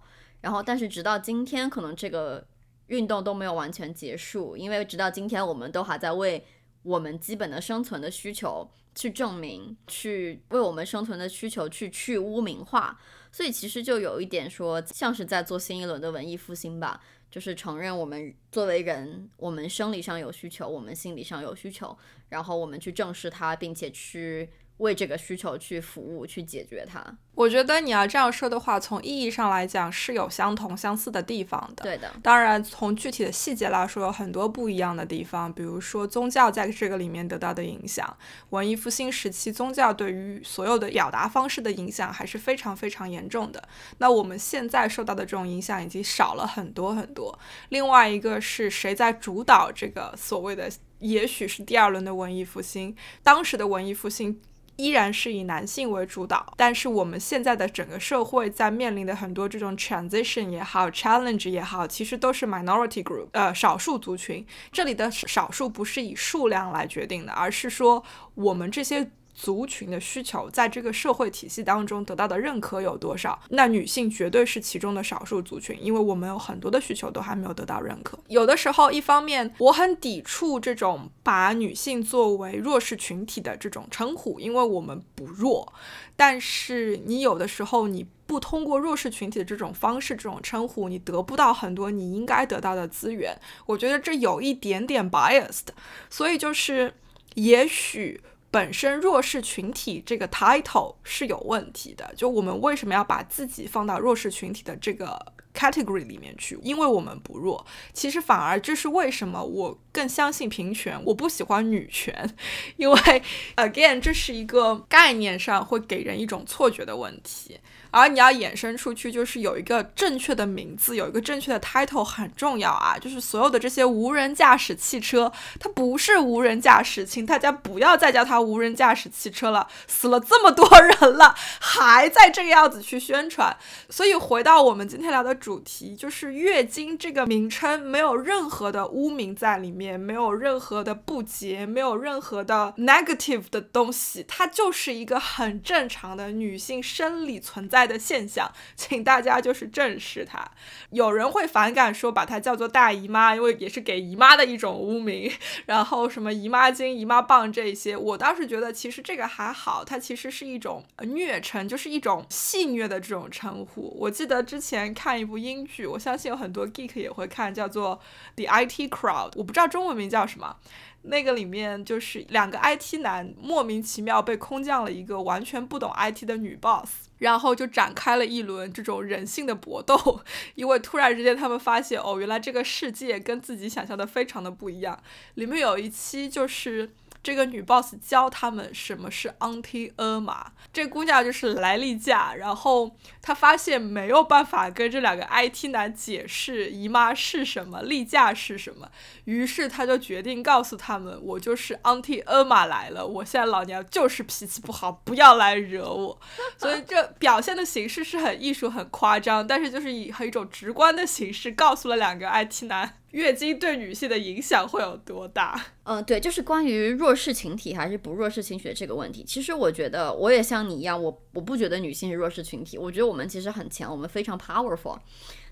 [0.42, 2.46] 然后，但是直到今天，可能这个
[2.86, 6.44] 运动都没有完全结束，因为直到今天，我们都还在为
[6.84, 12.96] 我们基本的生存的需求去证明，去为我们生存的需求去去污名化。
[13.32, 17.00] 所以其实就有一点说，像是在做新一轮的文艺复兴吧。
[17.30, 21.96] 就是承认我们作为人，我们生理上有需求，我们心理上有需求，
[22.28, 24.50] 然后我们去正视它，并且去。
[24.80, 27.02] 为这个需求去服务，去解决它。
[27.34, 31.84] 我觉得你要这样说的话，从意义上来讲是有相同相似的地方的。
[31.84, 32.12] 对的。
[32.22, 35.50] 当然，从具体的细节来说，有很多不一样的地方。
[35.50, 38.14] 比如说宗教在这个里面得到的影响，
[38.50, 43.62] 文艺复兴时期宗教对于所有的表达方式的影响还是非常非常严重的。
[43.98, 47.38] 那我们现在受到的这种影响已经少了很多很多。
[47.70, 52.94] 另外一个是谁在主导这个所谓的，也许是第二轮的文艺复兴？
[53.22, 54.38] 当时的文艺复兴。
[54.80, 64.44] 依然是以男性为主导，但是我们现在的整个社会在面临的很多这种 transition 也好，challenge 也好，其实都是 minority group，呃，少数族群。
[64.72, 68.02] 这里的少数不是以数量来决定的，而是说
[68.34, 69.10] 我们这些。
[69.42, 73.40] 族群的需求在这个社会体系当中得到的认可有多少？
[73.48, 78.18] 那女性绝对是其中的少数族群，因为我们有很多的需求都还没有得到认可。
[78.28, 85.72] 有的时候，一方面我很抵触这种把女性作为弱势群体的这种称呼，因为我们不弱。
[86.16, 93.34] 但是你有的时候你不通过弱势群体的这种方式、这种称呼，你得不到很多你应该得到的资源。
[93.64, 95.68] 我觉得这有一点点 biased，
[96.10, 96.92] 所以就是
[97.36, 98.20] 也许。
[98.50, 106.58] 本身弱势群体这个 title 是有问题的，就我们为什么要把自己放到弱势群体的这个 category 里面去？
[106.62, 112.36] 因为我们不弱，其实反而这是为什么我更相信平权，我不喜欢女权，
[112.76, 113.22] 因为
[113.56, 117.60] again 这是一个概念上会给人一种错觉的问题。
[117.90, 122.96] 而你要衍生出去，就是有一个正确的名字，有一个正确的 title 很重要啊！
[122.98, 129.66] 就是所有的这些无人驾驶汽车，它不是无人驾驶，请大家不要再叫它无人驾驶汽车了。
[129.88, 133.56] 死了这么多人了，还在这个样子去宣传。
[133.88, 147.79] 所以回到我们今天聊的主题，就是月经这个名称没有任何的污名在里面，没有任何的不洁，没有任何的 negative 的东西，它就是一个很正常的女性生理存在。
[147.86, 150.50] 的现象，请大家就是正视它。
[150.90, 155.30] 有人会反感说把它叫做大姨妈，因为也是给姨妈的一种污名。
[155.66, 163.96] 然后什么姨妈巾、姨妈棒这些，我倒是觉得其实这个还好，它其实是一种虐称，就是一种戏虐的这种称呼。
[163.98, 168.00] 我记得之前看一部英剧，我相信有很多 geek 也会看，叫做
[168.36, 170.56] The IT Crowd，我不知道中文名叫什么。
[171.02, 180.20] 那个里面就是两个 IT 男莫名其妙被空降了一个完全不懂 IT 的女 boss，然后就展开了一轮这种人性的搏斗。
[180.54, 185.02] 因为突然之间他们发现，哦，原来这个世界跟自己想象的非常的不一样。
[185.34, 186.90] 里面有一期就是。
[187.22, 198.90] 这个女 boss 教他们什么是 anti Irma，这姑娘就是来例假，然后她发现没有办法跟这两个 IT 男解释姨妈是什么，例假是什么，
[199.24, 206.18] 于是她就决定告诉他们，我就是 anti Irma 来了，我现在老娘就是脾气不好，不要来惹我。
[206.56, 212.99] 所以这表现的形式是很艺术、很夸张，但是就是以很一种直观的形式告诉了两个 IT 男。
[213.10, 215.60] 月经对女性的影响会有多大？
[215.82, 219.24] 嗯，对，就是关于弱势群体还是不弱势群体这个问题。
[219.24, 224.98] 其实我觉得我也像你一样，我我不觉得女性是弱势群体，我觉得我们其实很强，我们非常 powerful。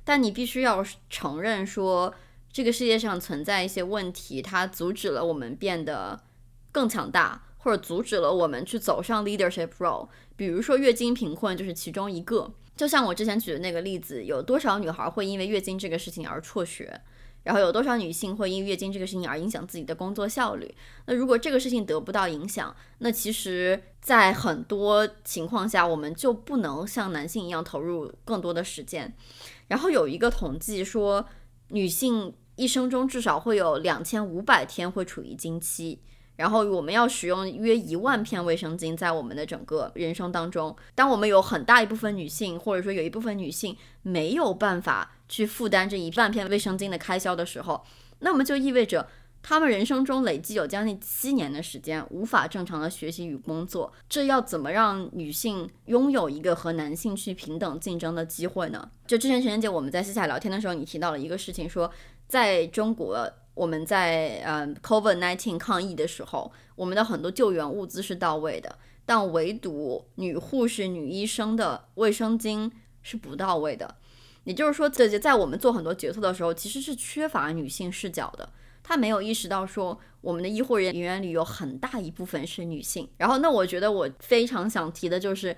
[0.05, 2.15] 但你必须要承认说，
[2.53, 6.21] 这个世界上存在一些问题，它阻止了我们变得
[6.71, 10.09] 更强大，或者阻止了我们去走上 leadership role。
[10.37, 12.55] 比如说月经贫困就是其中一个。
[12.77, 17.01] 就像我之前举的那个例子，有多少女孩会因为月经这个事情而辍学？
[17.45, 20.75] 然后有多少女性会因月经这个事情而影响自己的工作效率？
[21.07, 29.15] 那如果这个事情得不到影响，那其实，在很多情况下，我们就不能像男性一样投入更多的时间。
[29.69, 31.25] 然后有一个统计说，
[31.69, 36.01] 女性一生中至少会有两千五百天会处于经期。
[36.37, 40.77] 然后我们要使用约一万片卫生巾在我们的整个人生当中。
[40.95, 47.85] 当我们有很大一部分女性，或者说有一部分女性没有办法去负担这一万片卫生巾的开销的时候，
[48.21, 49.09] 那么就意味着
[49.43, 53.93] 他们人生中累计有将近七年的时间无法正常的学习与工作。
[54.09, 58.91] 这要怎么让女性拥有一个和男性去平等竞争的机会呢？
[59.07, 61.91] 就之前陈姐我们在私下聊天的时候，你提到了一个事情，说
[62.27, 63.31] 在中国。
[63.59, 72.71] 我们在呃 COVID-19 抗疫的时候，我们的很多救援物资是到位的，但唯独女护士、女医生的卫生巾
[73.03, 73.97] 是不到位的。
[74.49, 78.49] 也就是说，在在我们做很多决策的时候，其实是缺乏女性视角的。
[78.83, 83.07] 他没有意识到说，我们的医护人员里有很大一部分是女性。
[83.19, 85.55] 然后，那我觉得我非常想提的就是，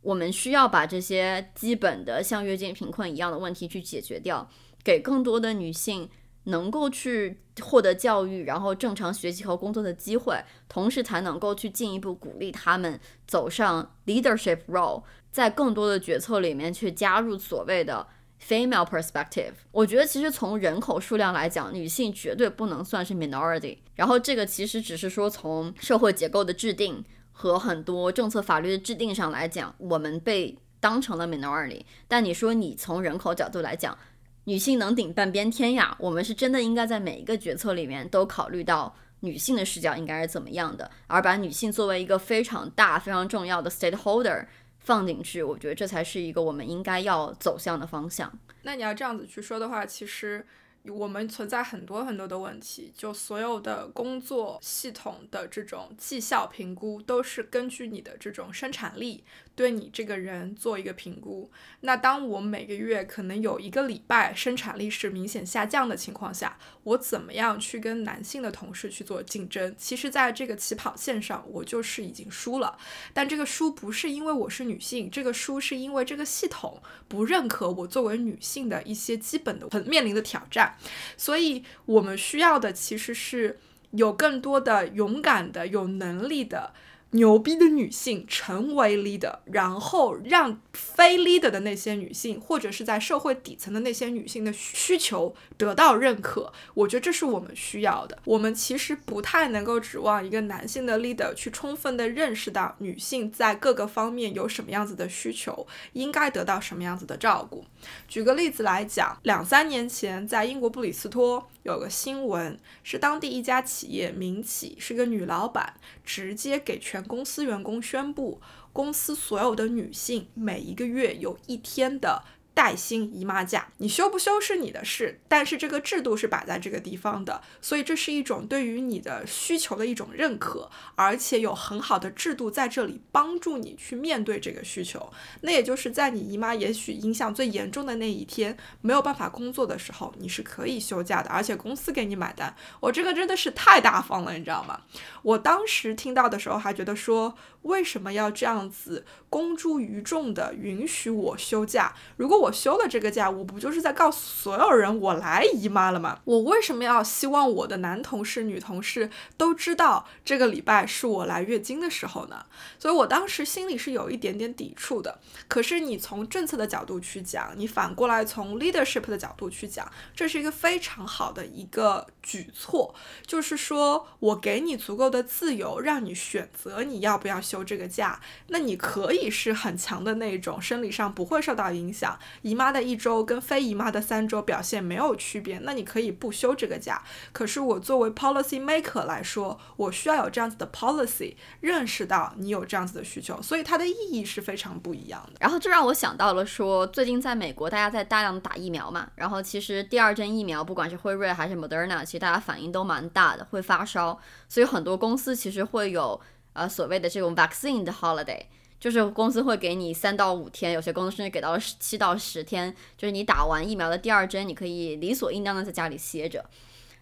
[0.00, 4.48] 我们需要把这些基本的像月经贫困一样的问题去解决掉，
[4.82, 6.08] 给更多的女性。
[6.44, 18.06] 能够去获得教育，然后正常学习和工作的机会，同时才能够去进一步鼓励他们走上 leadership role，在更多的决策里面去加入所谓的
[18.40, 19.52] female perspective。
[19.70, 23.78] 我觉得其实从人口数量来讲，女性绝对不能算是 minority。
[23.94, 31.82] 然后这个其实只是说从社会结构的制定和很多政策法律的制定上来讲，我们被当成了 minority。
[32.08, 33.96] 但你说你从人口角度来讲，
[34.44, 35.94] 女性能顶半边天呀！
[36.00, 44.46] 我们是真的应该在每一个决策里面都考虑到女性的视角应该是怎么样的，而把女性作为一个非常大、非常重要的 stakeholder
[44.80, 45.42] 放进去。
[45.42, 48.32] 我觉得这才是一个我们应该要走向的方向。
[48.62, 50.44] 那你要这样子去说的话，其实。
[50.86, 59.22] 我们存在很多很多的问题，就所有的工作系统的这种绩效评估，都是根据你的这种生产力
[59.60, 61.50] 对你这个人做一个评估。
[61.80, 69.74] 那当我每个月可能有一个礼拜生产力是明显下降的情况下，我怎么样去跟男性的同事去做竞争？
[69.76, 72.78] 其实，在这个起跑线上，我就是已经输了。
[73.12, 80.74] 但这个输不是因为我是女性，这个输是因为这个系统不认可我作为女性的一些基本的很面临的挑战。
[81.18, 86.72] 所以，我们需要的其实是有更多的勇敢的、有能力的。
[87.12, 96.52] 牛逼的女性成为 leader，然后让非 leader 的那些女性，或者是在社会底层的那些女性的需求得到认可。
[96.74, 98.16] 我觉得这是我们需要的。
[98.24, 107.64] 我们其实不太能够指望一个男性的 leader 去充分的认识到女性在各个方面有什么样子的需求，应该得到什么样子的照顾。
[108.06, 111.50] 举个例子来讲，两三年前在英国布里斯托。
[111.62, 118.40] 有个新闻是当地一家企业民企，是个女老板，直接给全公司员工宣布，
[118.72, 122.24] 公司所有的女性每一个月有一天的。
[122.52, 135.10] 带薪姨妈假，你休不休是你的事，但是这个制度是摆在这个地方的，所以这是一种对于你的需求的一种认可，而且有很好的制度在这里帮助你去面对这个需求。
[135.42, 142.54] 那也就是在你姨妈也许影响最严重的那一天没有办法工作的时候，你是可以休假的，而且公司给你买单。
[142.80, 144.82] 我这个真的是太大方了，你知道吗？
[145.22, 151.94] 我当时听到的时候还觉得说，为什么要这样子公诸于众的允许我休假？
[152.16, 156.20] 如果我休了这个假，我不就是在告诉所有人我来姨妈了吗？
[156.24, 162.46] 我为什么要希望我的男同事、女同事都知道这个礼拜是我来月经的时候呢？
[162.78, 165.20] 所以我当时心里是有一点点抵触的。
[165.46, 172.94] 可是你从政策的角度去讲，你反过来从 leadership 的角度去讲，这是一个非常好的一个举措，
[173.26, 178.20] 就是说我给你足够的自由，让你选择你要不要休这个假。
[178.48, 182.18] 那你可以是很强的那种，生理上不会受到影响。
[182.42, 187.02] 姨妈的一周跟非姨妈的三周表现没有区别，那你可以不休这个假。
[187.32, 195.32] 可是我作为 policy maker 来说，我需要有这样子的 policy，认识到你有这样子的需求，所以它的意义是非常不一样的。
[195.40, 206.20] 然后这让我想到了说，最近在美国大家在大量的打疫苗嘛，然后其实第二针疫苗不管是辉瑞还是 Moderna，其实大家反应都蛮大的，会发烧，所以很多公司其实会有
[206.52, 208.42] 呃所谓的这种 vaccine 的 holiday。
[208.78, 216.42] 就是公司会给你三到五天，有些公司甚至给到了七到十天，就是你打完疫苗的第二针，你可以理所应当的在家里歇着。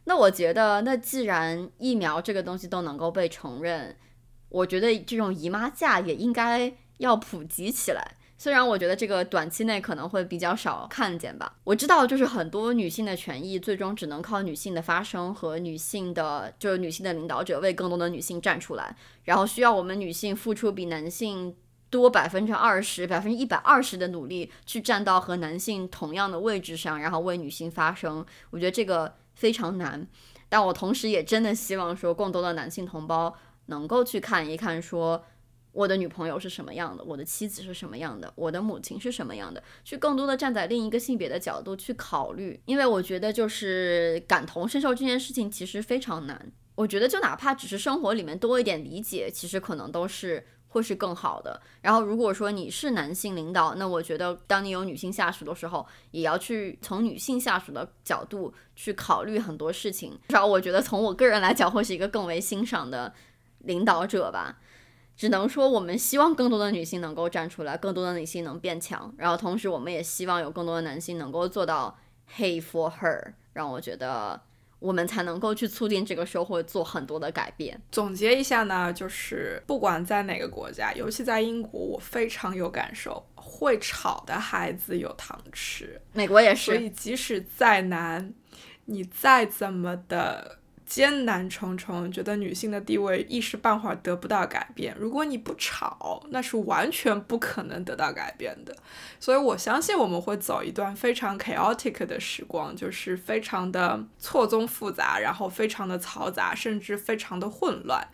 [0.02, 3.96] 那我觉得，那既然疫苗这个东西都能够被承认，
[4.48, 8.16] 我觉得这种姨妈假也应该要普及起来。
[8.38, 21.54] 虽然我觉得这个短期内可能会比较少看见吧，我知道就是很多女性的权益最终只能靠女性的发声和女性的就是女性的领导者为更多的女性站出来，然后需要我们女性付出比男性。
[21.90, 30.06] 多百分之二十、百分之一百二十的努力去站到和男性同样的位置上，然后为女性发声，我觉得这个非常难。
[30.50, 33.34] 但我同时也真的希望说，更多的男性同胞
[33.68, 35.24] 能够去看一看，说
[35.78, 42.60] 我的女朋友是什么样的，我的妻子是什么样的，我的母亲是什么样的，去更多的站在另一个性别的角度去考虑。
[42.64, 46.50] 因为我觉得，就是感同身受这件事情其实非常难。
[46.74, 50.44] 我觉得，就哪怕只是生活里面多一点理解，其实可能都是。
[50.70, 51.58] 会是更好的。
[51.80, 60.10] 然后，如果说你是男性领导，那我觉得，当你有女性下属的时候，也要去从女性下属的角度去考虑很多事情。
[60.28, 63.14] 至少我觉得，从我个人来讲，会是一个更为欣赏的
[63.60, 64.58] 领导者吧。
[65.18, 69.12] 只能说，我们希望更多的女性能够站出来，更多的女性能变强。
[69.18, 71.98] 然后，同时我们也希望有更多的男性能够做到
[72.36, 74.40] “Hey for her”，让我觉得。
[74.80, 77.82] 我们才能够去促进这个社会做很多的改变。
[77.90, 86.00] 总结一下呢，就是不管在哪个国家，尤其在英国，我非常有感受，会吵的孩子有糖吃。
[86.12, 86.66] 美国也是。
[86.66, 88.32] 所以即使再难，
[88.84, 90.58] 你再怎么的。
[90.88, 94.96] 艰难重重，觉得女性的地位一时半会儿得不到改变。
[94.98, 98.74] 如果你不吵，那是完全不可能得到改变的。
[99.20, 108.08] 所以我相信我们会走一段非常 chaotic 的时光，就是非常的错综复杂，然后非常的嘈杂，甚至非常的混乱。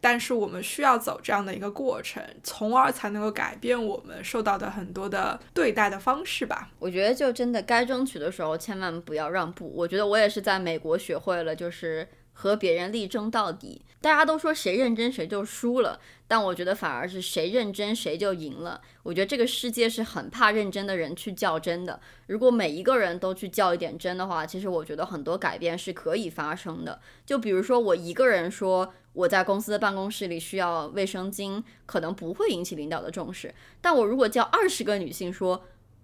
[0.00, 6.70] 但是我们需要走这样的一个过程，从而才能够改变我们受到的很多的对待的方式吧。
[6.78, 9.70] 我觉得就真的该争取的时候，千万不要让步。
[9.74, 12.06] 我觉得我也是在美国学会了，就是。
[12.40, 18.80] 和别人力争到底，大家都说谁认真谁就输了，但我觉得反而是谁认真谁就赢了。
[19.02, 22.00] 我觉得这个世界是很怕认真的人去较真的。
[22.28, 26.98] 如果每一个人都去较一点真的话，其实我觉得很多改变是可以发生的。
[27.26, 33.54] 就比如说我一个人说我在公司的办公室里需要卫生巾，可能不会引起领导的重视。
[33.82, 35.62] 但我如果叫二十个女性说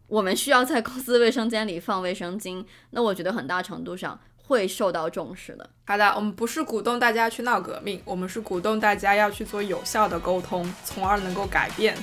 [0.09, 4.21] 我们需要在公司卫生间里放卫生巾，那我觉得很大程度上。
[4.47, 5.69] 会受到重视的。
[5.87, 11.97] 好的，我们不是鼓动大家去闹革命，我们是鼓动大家要去做有效的沟通，从而能够改变。